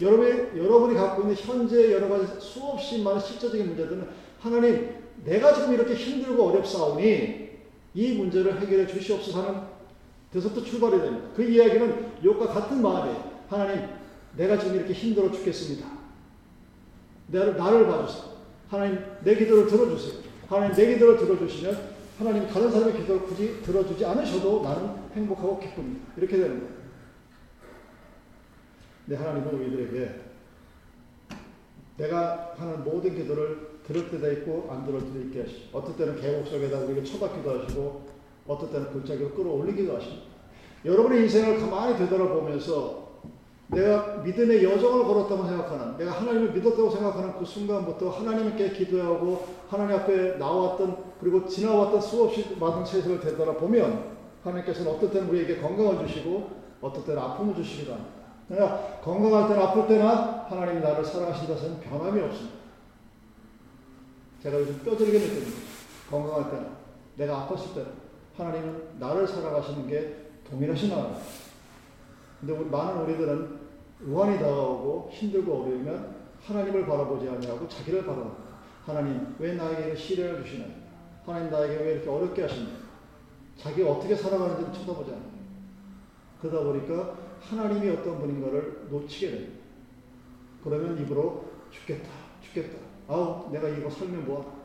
여러분이, 0.01 0.59
여러분이 0.59 0.95
갖고 0.95 1.23
있는 1.23 1.35
현재 1.37 1.93
여러 1.93 2.09
가지 2.09 2.27
수없이 2.41 3.03
많은 3.03 3.21
실제적인 3.21 3.69
문제들은 3.69 4.09
하나님 4.41 5.02
내가 5.25 5.55
지금 5.55 5.75
이렇게 5.75 5.95
힘들고 5.95 6.43
어렵사오니 6.49 7.51
이 7.95 8.13
문제를 8.15 8.61
해결해 8.61 8.87
주시옵소서 8.87 9.43
하는 9.43 9.63
데서부터 10.33 10.65
출발이 10.65 10.99
됩니다. 11.01 11.29
그 11.37 11.45
이야기는 11.45 12.13
욕과 12.25 12.47
같은 12.49 12.81
마음이에요. 12.81 13.43
하나님, 13.49 13.87
내가 14.37 14.59
지금 14.59 14.77
이렇게 14.77 14.93
힘들어 14.93 15.31
죽겠습니다. 15.31 15.87
나를, 17.29 17.57
나를 17.57 17.87
봐주세요. 17.87 18.33
하나님, 18.69 19.05
내 19.23 19.37
기도를 19.37 19.67
들어주세요. 19.67 20.23
하나님, 20.49 20.75
내 20.75 20.95
기도를 20.95 21.19
들어주시면 21.19 21.93
하나님 22.19 22.49
다른 22.49 22.71
사람의 22.71 22.97
기도를 22.99 23.23
굳이 23.23 23.61
들어주지 23.63 24.05
않으셔도 24.05 24.63
나는 24.63 24.91
행복하고 25.15 25.59
기쁩니다. 25.59 26.07
이렇게 26.17 26.37
되는 26.37 26.61
거예요. 26.61 26.83
네, 29.07 29.17
하나님은 29.17 29.55
우리들에게 29.55 30.21
내가 31.99 32.55
하는 32.57 32.85
모든 32.85 33.15
기도를 33.15 33.72
들을 33.87 34.11
때도 34.11 34.33
있고 34.33 34.69
안 34.71 34.85
들을 34.85 35.01
때도 35.01 35.21
있게 35.21 35.43
하시고 35.43 35.79
어떨 35.79 35.97
때는 35.97 36.21
계곡 36.21 36.47
속에다 36.47 36.79
우리를 36.81 37.05
처박기도 37.05 37.61
하시고 37.61 38.03
어떨 38.47 38.71
때는 38.71 38.93
골짜기로 38.93 39.31
끌어올리기도 39.31 39.97
하십니다. 39.97 40.23
여러분의 40.85 41.23
인생을 41.23 41.61
가만히 41.61 41.97
되돌아보면서 41.97 43.03
내가 43.69 44.19
믿음의 44.19 44.63
여정을 44.63 45.05
걸었다고 45.05 45.47
생각하는 45.47 45.97
내가 45.97 46.13
하나님을 46.13 46.53
믿었다고 46.53 46.91
생각하는 46.91 47.39
그 47.39 47.45
순간부터 47.45 48.11
하나님께 48.11 48.71
기도하고 48.71 49.47
하나님 49.69 49.97
앞에 49.97 50.37
나왔던 50.37 51.13
그리고 51.21 51.47
지나왔던 51.47 52.01
수없이 52.01 52.57
많은 52.61 52.85
세상을 52.85 53.21
되돌아보면 53.21 54.13
하나님께서는 54.45 54.93
어떨 54.93 55.11
때는 55.11 55.29
우리에게 55.31 55.59
건강을 55.61 56.07
주시고 56.07 56.51
어떨 56.83 57.05
때는 57.05 57.23
아픔을 57.23 57.55
주시기도 57.55 57.93
합니다. 57.93 58.13
내가 58.49 59.01
건강할 59.03 59.49
때나 59.49 59.69
아플 59.69 59.87
때나 59.87 60.47
하나님이 60.49 60.81
나를 60.81 61.05
사랑하신다 61.05 61.55
해서는 61.55 61.81
변함이 61.81 62.21
없습니다. 62.21 62.62
제가 64.43 64.59
요즘 64.59 64.79
뼈저리게 64.83 65.19
느낍니다. 65.19 65.51
건강할 66.11 66.51
때나 66.51 66.77
내가 67.17 67.49
아팠을 67.49 67.75
때나 67.75 67.89
하나님은 68.37 68.99
나를 68.99 69.27
사랑하시는 69.27 69.87
게 69.87 70.31
동일하신 70.51 70.91
하나님. 70.91 71.17
근데 72.41 72.53
우리, 72.53 72.69
많은 72.69 73.03
우리들은 73.03 73.61
우환이 74.07 74.39
다가오고 74.39 75.11
힘들고 75.13 75.63
어려우면 75.63 76.17
하나님을 76.45 76.87
바라보지 76.87 77.29
아니하고 77.29 77.69
자기를 77.69 78.05
바라봅니다. 78.05 78.43
하나님 78.85 79.37
왜 79.39 79.55
나에게 79.55 79.95
시련을 79.95 80.45
주시나요? 80.45 80.71
하나님 81.25 81.51
나에게 81.51 81.77
왜 81.77 81.93
이렇게 81.93 82.11
어렵게 82.11 82.43
하시나요? 82.43 82.83
자기가 83.59 83.93
어떻게 83.93 84.17
살아가는지를 84.17 84.73
쳐다보지 84.73 85.13
않아요. 85.13 85.33
그러다 86.41 86.65
보니까 86.65 87.17
하나님이 87.43 87.91
어떤 87.91 88.19
분인가를 88.19 88.89
놓치게 88.91 89.31
됩니다. 89.31 89.63
그러면 90.65 91.01
입으로 91.01 91.45
죽겠다, 91.71 92.09
죽겠다. 92.43 92.92
아우, 93.13 93.51
내가 93.53 93.69
이거 93.69 93.91
살면 93.91 94.25
뭐하나. 94.25 94.63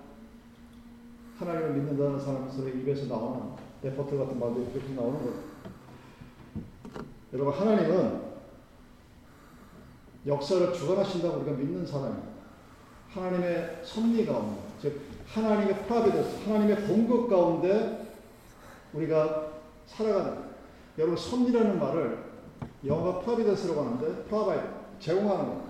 하나님을 1.38 1.73
믿는다는 1.73 2.17
사람으로서 2.17 2.65
입에서 2.69 3.05
나오는 3.13 3.51
레포트 3.83 4.17
같은 4.17 4.39
말도 4.39 4.62
이렇게 4.73 4.93
나오는 4.93 5.19
거예요. 5.19 5.33
여러분, 7.33 7.53
하나님은 7.53 8.21
역사를 10.25 10.73
주관하신다고 10.73 11.39
우리가 11.39 11.57
믿는 11.57 11.86
사람입니다. 11.86 12.27
하나님의 13.10 13.81
섭리 13.83 14.25
가운데, 14.25 14.62
즉, 14.81 15.01
하나님의 15.27 15.86
providence, 15.86 16.45
하나님의 16.45 16.88
공급 16.88 17.29
가운데 17.29 18.15
우리가 18.93 19.51
살아가는 19.88 20.47
여러분, 20.97 21.17
섭리라는 21.17 21.79
말을 21.79 22.17
영어가 22.86 23.19
providence라고 23.19 23.82
하는데, 23.81 24.23
provide, 24.23 24.67
제공하는 24.99 25.45
거. 25.45 25.66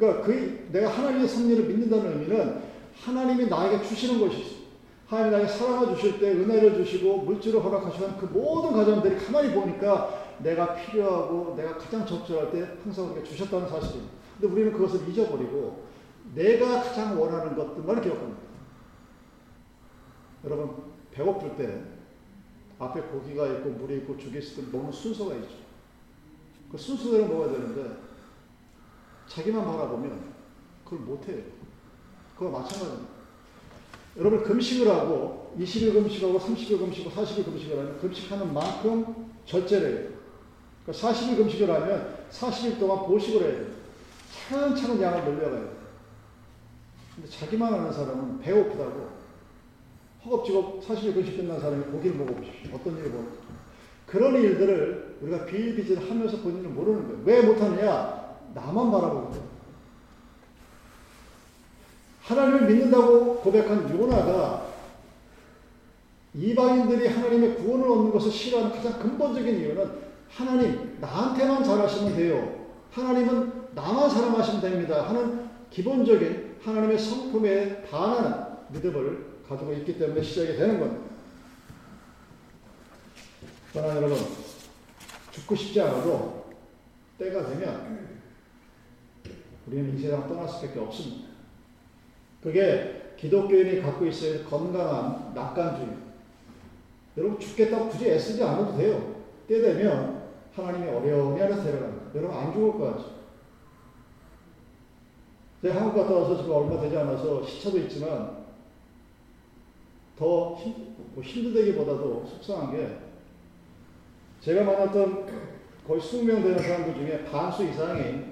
그러니까 0.00 0.22
그, 0.22 0.68
내가 0.72 0.88
하나님의 0.88 1.28
섭리를 1.28 1.64
믿는다는 1.66 2.22
의미는 2.22 2.62
하나님이 2.96 3.48
나에게 3.48 3.84
주시는 3.84 4.18
것이 4.18 4.40
있어. 4.40 4.60
하나님이 5.06 5.36
나에게 5.36 5.48
사랑을 5.48 5.94
주실 5.94 6.18
때 6.18 6.30
은혜를 6.30 6.74
주시고 6.74 7.18
물질을 7.18 7.62
허락하시는 7.62 8.16
그 8.16 8.24
모든 8.26 8.72
가정들이 8.72 9.16
가만히 9.16 9.52
보니까 9.52 10.38
내가 10.38 10.74
필요하고 10.74 11.54
내가 11.54 11.76
가장 11.76 12.06
적절할 12.06 12.50
때 12.50 12.66
항상 12.82 13.10
우리가 13.10 13.22
주셨다는 13.24 13.68
사실입니다. 13.68 14.14
근데 14.40 14.54
우리는 14.54 14.72
그것을 14.72 15.06
잊어버리고 15.06 15.84
내가 16.34 16.82
가장 16.82 17.20
원하는 17.20 17.54
것들만 17.54 18.00
기억합니다. 18.00 18.40
여러분 20.44 20.76
배고플 21.12 21.56
때 21.56 21.82
앞에 22.78 23.02
고기가 23.02 23.46
있고 23.48 23.68
물이 23.68 23.98
있고 23.98 24.16
죽이 24.16 24.38
있을 24.38 24.64
때 24.64 24.70
먹는 24.72 24.90
순서가 24.90 25.34
있죠. 25.34 25.56
그 26.72 26.78
순서대로 26.78 27.26
먹어야 27.26 27.52
되는데 27.52 28.09
자기만 29.30 29.64
바라보면 29.64 30.20
그걸 30.84 30.98
못해요. 31.00 31.42
그거 32.36 32.50
마찬가지입니다. 32.50 33.08
여러분 34.16 34.42
금식을 34.42 34.90
하고 34.90 35.54
20일 35.58 35.92
금식하고 35.92 36.38
30일 36.40 36.78
금식하고 36.80 37.22
40일 37.22 37.44
금식을 37.44 37.78
하면 37.78 37.98
금식하는 38.00 38.52
만큼 38.52 39.30
절제를 39.46 39.88
해요. 39.88 40.10
그러니까 40.84 41.08
40일 41.08 41.36
금식을 41.36 41.70
하면 41.70 42.16
40일 42.30 42.80
동안 42.80 43.06
보식을 43.06 43.42
해야 43.42 43.52
돼요. 43.52 43.66
차근차근 44.48 45.00
양을 45.00 45.24
늘려가야 45.24 45.60
돼요. 45.60 45.80
근데 47.14 47.30
자기만 47.30 47.72
아는 47.72 47.92
사람은 47.92 48.40
배고프다고 48.40 49.10
허겁지겁 50.24 50.82
40일 50.88 51.14
금식 51.14 51.36
끝난 51.36 51.60
사람이 51.60 51.84
고기를 51.84 52.16
먹어보십시오. 52.16 52.74
어떤 52.74 52.98
일이 52.98 53.10
벌어요? 53.10 53.28
그런 54.06 54.34
일들을 54.34 55.18
우리가 55.20 55.46
비일비재를 55.46 56.10
하면서 56.10 56.36
본인은 56.38 56.74
모르는 56.74 57.06
거예요. 57.06 57.22
왜 57.24 57.42
못하느냐? 57.42 58.19
나만 58.54 58.90
바라보거든. 58.90 59.40
하나님을 62.22 62.66
믿는다고 62.66 63.36
고백한 63.36 63.90
요나가 63.98 64.70
이방인들이 66.34 67.08
하나님의 67.08 67.56
구원을 67.56 67.90
얻는 67.90 68.12
것을 68.12 68.30
싫어하는 68.30 68.70
가장 68.70 68.98
근본적인 69.00 69.58
이유는 69.58 70.10
하나님, 70.28 70.96
나한테만 71.00 71.64
잘하시면 71.64 72.14
돼요. 72.14 72.66
하나님은 72.92 73.70
나만 73.74 74.08
사랑하시면 74.08 74.60
됩니다. 74.60 75.08
하는 75.08 75.48
기본적인 75.70 76.58
하나님의 76.62 76.98
성품에 76.98 77.82
반하는 77.82 78.44
믿음을 78.68 79.40
가지고 79.48 79.72
있기 79.72 79.98
때문에 79.98 80.22
시작이 80.22 80.56
되는 80.56 80.78
겁니다. 80.78 81.10
그러나 83.72 83.96
여러분, 83.96 84.18
죽고 85.32 85.54
싶지 85.54 85.80
않아도 85.80 86.52
때가 87.18 87.48
되면 87.48 88.19
우리는 89.66 89.94
이 89.94 90.00
세상 90.00 90.26
떠날 90.28 90.48
수밖에 90.48 90.78
없습니다. 90.80 91.28
그게 92.42 93.14
기독교인이 93.16 93.82
갖고 93.82 94.06
있어야 94.06 94.38
할 94.38 94.44
건강한 94.44 95.34
낙관주의. 95.34 95.88
여러분 97.16 97.38
죽겠다고 97.38 97.88
굳이 97.90 98.08
애쓰지 98.08 98.42
않아도 98.42 98.76
돼요. 98.76 99.16
때 99.46 99.60
되면 99.60 100.22
하나님이 100.54 100.88
어려움이 100.88 101.40
하나 101.40 101.62
데려갑니다. 101.62 102.14
여러분 102.14 102.36
안 102.36 102.52
죽을 102.52 102.72
것 102.72 102.78
같죠? 102.96 103.20
제가 105.62 105.78
한국 105.80 105.96
갔다 105.96 106.14
와서 106.14 106.36
지금 106.38 106.52
얼마 106.52 106.80
되지 106.80 106.96
않아서 106.96 107.44
시차도 107.44 107.78
있지만 107.80 108.46
더 110.16 110.54
힘, 110.56 110.94
뭐 111.14 111.22
힘들다기보다도 111.22 112.24
속상한 112.26 112.74
게 112.74 112.98
제가 114.40 114.64
만났던 114.64 115.26
거의 115.86 116.00
20명 116.00 116.42
되는 116.42 116.58
사람들 116.58 116.94
중에 116.94 117.24
반수 117.24 117.64
이상이 117.64 118.29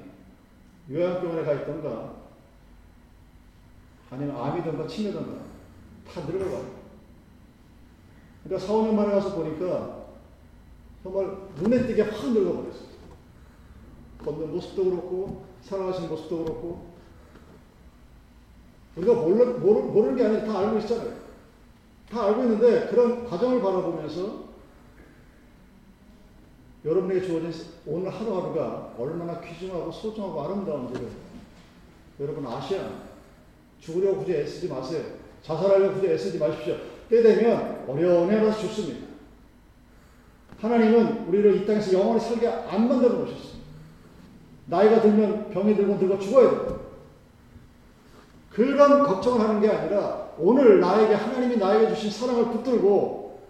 요양병원에 0.90 1.44
가 1.44 1.52
있던가 1.52 2.14
아니면 4.10 4.36
암이든가 4.36 4.86
치매든가 4.86 5.42
다 6.12 6.20
늙어가요. 6.22 6.78
그러니까 8.44 8.66
4, 8.66 8.72
5년 8.72 8.94
만에 8.94 9.12
가서 9.12 9.34
보니까 9.34 10.06
정말 11.02 11.36
눈에 11.56 11.86
띄게 11.86 12.02
확 12.02 12.32
늙어버렸어요. 12.32 12.88
걷는 14.24 14.52
모습도 14.52 14.84
그렇고 14.84 15.44
살아가시는 15.62 16.08
모습도 16.08 16.44
그렇고 16.44 16.88
우리가 18.96 19.14
모르, 19.14 19.44
모르, 19.58 19.80
모르는 19.80 20.16
게 20.16 20.24
아니라 20.24 20.44
다 20.44 20.58
알고 20.60 20.78
있잖아요. 20.78 21.12
다 22.10 22.24
알고 22.24 22.42
있는데 22.42 22.88
그런 22.88 23.28
과정을 23.28 23.60
바라보면서 23.60 24.47
여러분에게 26.88 27.20
주어진 27.20 27.52
오늘 27.86 28.10
하루하루가 28.10 28.94
얼마나 28.98 29.38
귀중하고 29.40 29.92
소중하고 29.92 30.42
아름다운지를 30.42 31.08
여러분 32.20 32.46
합니다. 32.46 33.08
죽으려고 33.78 34.18
굳이 34.18 34.32
애쓰지 34.32 34.68
마세요. 34.68 35.02
자살하려고 35.42 35.94
굳이 35.94 36.08
애쓰지 36.08 36.38
마십시오. 36.38 36.76
때 37.10 37.22
되면 37.22 37.84
어려운 37.86 38.30
애라서 38.30 38.58
죽습니다. 38.60 39.06
하나님은 40.60 41.28
우리를 41.28 41.62
이 41.62 41.66
땅에서 41.66 41.92
영원히 41.92 42.20
살게 42.20 42.48
안 42.48 42.88
만들어 42.88 43.12
놓으셨습니다. 43.12 43.58
나이가 44.66 45.00
들면 45.00 45.50
병이 45.50 45.76
들고 45.76 45.94
늙어 45.96 46.18
죽어야 46.18 46.50
돼요. 46.50 46.80
그런 48.50 49.02
걱정을 49.04 49.40
하는 49.40 49.60
게 49.60 49.68
아니라 49.68 50.28
오늘 50.38 50.80
나에게 50.80 51.14
하나님이 51.14 51.58
나에게 51.58 51.94
주신 51.94 52.10
사랑을 52.10 52.46
붙들고 52.46 53.40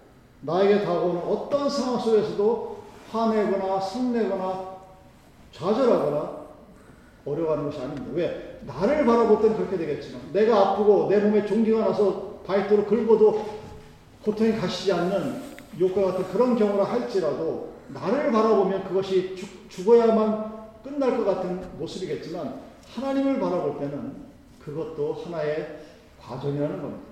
나에게 0.43 0.85
다가오는 0.85 1.23
어떤 1.23 1.71
상황 1.71 2.01
속에서도 2.01 2.78
화내거나 3.11 3.81
성내거나 3.81 4.79
좌절하거나 5.53 6.39
어려워하는 7.25 7.65
것이 7.65 7.81
아닙니다. 7.81 8.07
왜? 8.13 8.61
나를 8.67 9.05
바라볼 9.05 9.41
때는 9.41 9.57
그렇게 9.57 9.77
되겠지만 9.77 10.33
내가 10.33 10.71
아프고 10.71 11.09
내 11.09 11.19
몸에 11.19 11.45
종기가 11.47 11.81
나서 11.81 12.41
바이트로 12.47 12.87
긁어도 12.87 13.59
고통이 14.25 14.53
가시지 14.57 14.93
않는 14.93 15.43
욕과 15.79 16.07
같은 16.07 16.25
그런 16.33 16.57
경우라 16.57 16.85
할지라도 16.85 17.75
나를 17.89 18.33
바라보면 18.33 18.85
그것이 18.85 19.37
죽, 19.37 19.71
죽어야만 19.71 20.59
끝날 20.83 21.17
것 21.17 21.25
같은 21.25 21.79
모습이겠지만 21.79 22.61
하나님을 22.95 23.39
바라볼 23.39 23.79
때는 23.79 24.29
그것도 24.61 25.15
하나의 25.25 25.81
과정이라는 26.21 26.83
겁니다. 26.83 27.09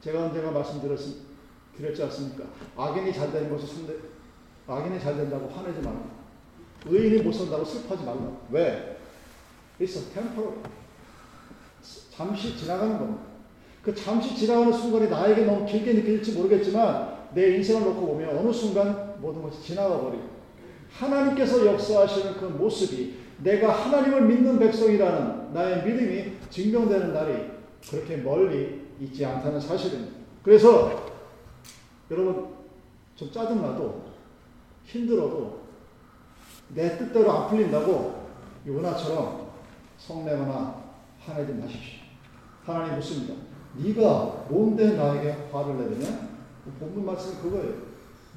제가 0.00 0.24
언젠가 0.24 0.50
말씀드렸, 0.50 0.98
드렸지 1.76 2.02
않습니까? 2.04 2.44
악인이 2.76 3.12
잘 3.12 3.32
되는 3.32 3.50
것을 3.50 3.68
상대, 3.68 3.94
악인이 4.68 5.00
잘 5.00 5.16
된다고 5.16 5.48
화내지 5.48 5.80
말라. 5.80 5.98
의인이 6.86 7.22
못 7.22 7.32
산다고 7.32 7.64
슬퍼하지 7.64 8.04
말라. 8.04 8.20
왜? 8.50 8.98
It's 9.80 10.12
temporal. 10.12 10.58
잠시 12.10 12.56
지나가는 12.56 12.98
겁니다. 12.98 13.22
그 13.82 13.94
잠시 13.94 14.36
지나가는 14.36 14.72
순간이 14.72 15.08
나에게 15.08 15.44
너무 15.44 15.64
길게 15.64 15.94
느껴질지 15.94 16.32
모르겠지만 16.32 17.16
내 17.34 17.56
인생을 17.56 17.84
놓고 17.84 18.06
보면 18.06 18.36
어느 18.36 18.52
순간 18.52 19.14
모든 19.20 19.42
것이 19.42 19.62
지나가 19.62 20.00
버리고 20.00 20.24
하나님께서 20.92 21.64
역사하시는 21.66 22.34
그 22.34 22.44
모습이 22.46 23.14
내가 23.42 23.72
하나님을 23.72 24.22
믿는 24.26 24.58
백성이라는 24.58 25.54
나의 25.54 25.84
믿음이 25.84 26.32
증명되는 26.50 27.12
날이 27.12 27.50
그렇게 27.88 28.16
멀리 28.16 28.88
있지 29.00 29.24
않다는 29.24 29.60
사실입니다. 29.60 30.16
그래서 30.42 31.06
여러분 32.10 32.48
좀 33.14 33.30
짜증나도 33.30 34.07
힘들어도 34.88 35.58
내 36.74 36.96
뜻대로 36.96 37.30
안 37.30 37.48
풀린다고 37.48 38.28
요나처럼 38.66 39.48
성내거나 39.98 40.82
화내지 41.20 41.52
마십시오. 41.52 41.98
하나님 42.64 42.96
묻습니다. 42.96 43.34
네가 43.76 44.46
뭔데 44.48 44.94
나에게 44.94 45.48
화를 45.52 45.76
내느냐? 45.76 46.28
본문 46.78 47.04
말씀이 47.06 47.36
그거예요. 47.42 47.74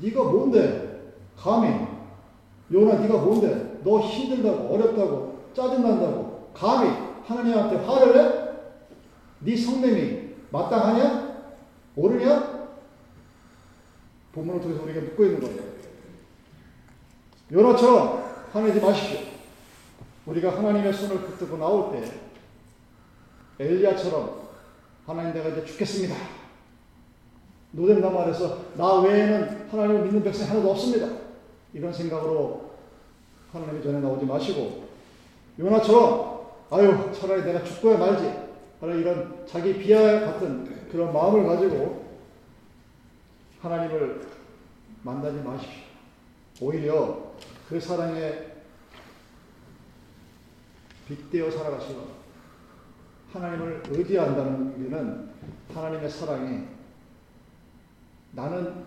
네가 0.02 0.24
뭔데 0.24 1.14
감히 1.38 1.88
요나 2.72 2.99
네가 2.99 3.18
뭔데 3.18 3.80
너 3.84 3.99
힘들다고 3.99 4.74
어렵다고 4.74 5.52
짜증난다고 5.54 6.52
감히 6.54 6.89
하나님한테 7.26 7.78
화를 7.86 8.14
내? 8.14 8.41
네 9.39 9.58
성냄이 9.58 10.36
마땅하냐? 10.49 11.32
옳으냐? 11.95 12.70
본문을 14.34 14.62
통해서 14.62 14.84
우리가 14.84 15.02
묻고 15.02 15.26
있는 15.26 15.39
거예요. 15.41 15.70
요나처럼 17.52 18.24
화내지 18.54 18.80
마십시오. 18.80 19.20
우리가 20.26 20.58
하나님의 20.58 20.93
손을 20.93 21.18
붙들고 21.22 21.58
나올 21.58 21.91
때 21.91 22.12
엘리야처럼 23.60 24.41
하나님 25.06 25.34
내가 25.34 25.49
이제 25.49 25.66
죽겠습니다. 25.66 26.16
노잼 27.72 27.99
나말에서 28.02 28.58
나 28.76 29.02
외에는 29.02 29.70
하나님을 29.70 30.04
믿는 30.04 30.24
백성이 30.24 30.49
하나도 30.49 30.72
없습니다. 30.72 31.08
이런 31.74 31.91
생각으로 31.91 32.72
하나님의 33.52 33.84
전에 33.84 33.99
나오지 33.99 34.26
마시고 34.26 34.88
요나처럼 35.60 36.41
아유 36.70 37.12
차라리 37.14 37.43
내가 37.43 37.64
죽고야 37.64 37.97
말지 37.97 38.34
하는 38.80 38.99
이런 38.99 39.45
자기 39.45 39.78
비하 39.78 40.22
같은 40.22 40.89
그런 40.89 41.12
마음을 41.12 41.45
가지고 41.45 42.06
하나님을 43.62 44.28
만나지 45.04 45.38
마십시오. 45.38 45.90
오히려 46.62 47.34
그 47.68 47.80
사랑에 47.80 48.51
빗대어 51.07 51.49
살아가시고 51.49 52.22
하나님을 53.34 53.84
의지한다는 53.89 54.74
의미는 54.74 55.32
하나님의 55.74 56.09
사랑이 56.09 56.68
나는 58.34 58.86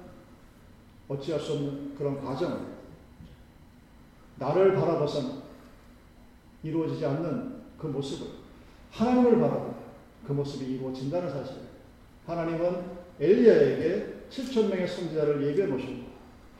어찌할 1.08 1.40
수 1.40 1.54
없는 1.54 1.96
그런 1.96 2.24
과정을 2.24 2.74
나를 4.36 4.74
바라봐선 4.74 5.42
이루어지지 6.62 7.04
않는 7.04 7.62
그 7.76 7.88
모습을 7.88 8.28
하나님을 8.92 9.40
바라보 9.40 9.74
그 10.26 10.32
모습이 10.32 10.74
이루어진다는 10.74 11.30
사실. 11.30 11.56
하나님은 12.26 13.04
엘리야에게 13.20 14.26
7천 14.30 14.68
명의 14.68 14.88
선지자를 14.88 15.46
예비해 15.46 15.66
놓으시고 15.66 16.03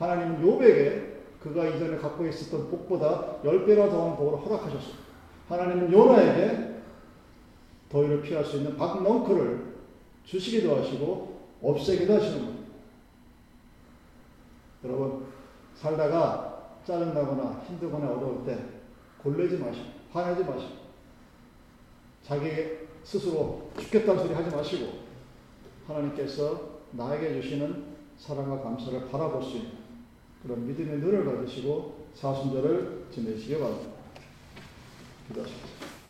하나님은 0.05 0.43
요백에 0.43 1.15
그가 1.41 1.67
이전에 1.67 1.97
갖고 1.97 2.27
있었던 2.27 2.71
복보다 2.71 3.41
10배나 3.43 3.91
더한 3.91 4.17
복을 4.17 4.39
허락하셨습니다. 4.41 5.05
하나님은 5.49 5.93
요나에게 5.93 6.75
더위를 7.91 8.23
피할 8.23 8.45
수 8.45 8.59
있는 8.59 8.77
박넝크를 8.77 9.75
주시기도 10.25 10.77
하시고 10.77 11.41
없애기도 11.63 12.15
하시는 12.15 12.39
겁니다. 12.39 12.65
여러분 14.85 15.27
살다가 15.75 16.79
짜증나거나 16.87 17.63
힘들거나 17.67 18.07
어려울 18.07 18.45
때 18.45 18.59
골래지 19.23 19.59
마시고 19.59 19.87
화내지 20.13 20.45
마시고 20.45 20.85
자기 22.23 22.49
스스로 23.03 23.71
죽겠다는 23.79 24.23
소리 24.23 24.35
하지 24.35 24.55
마시고 24.55 25.05
하나님께서 25.87 26.75
나에게 26.93 27.41
주시는 27.41 27.95
사랑과 28.19 28.63
감사를 28.63 29.09
바라볼 29.09 29.43
수 29.43 29.57
있는 29.57 29.84
그런 30.45 30.67
믿음의 30.67 30.99
눈을 30.99 31.25
가지시고 31.25 32.07
사순절을 32.15 33.07
지내시기 33.11 33.59
바랍니다. 33.59 33.91
기도하십시오. 35.29 35.74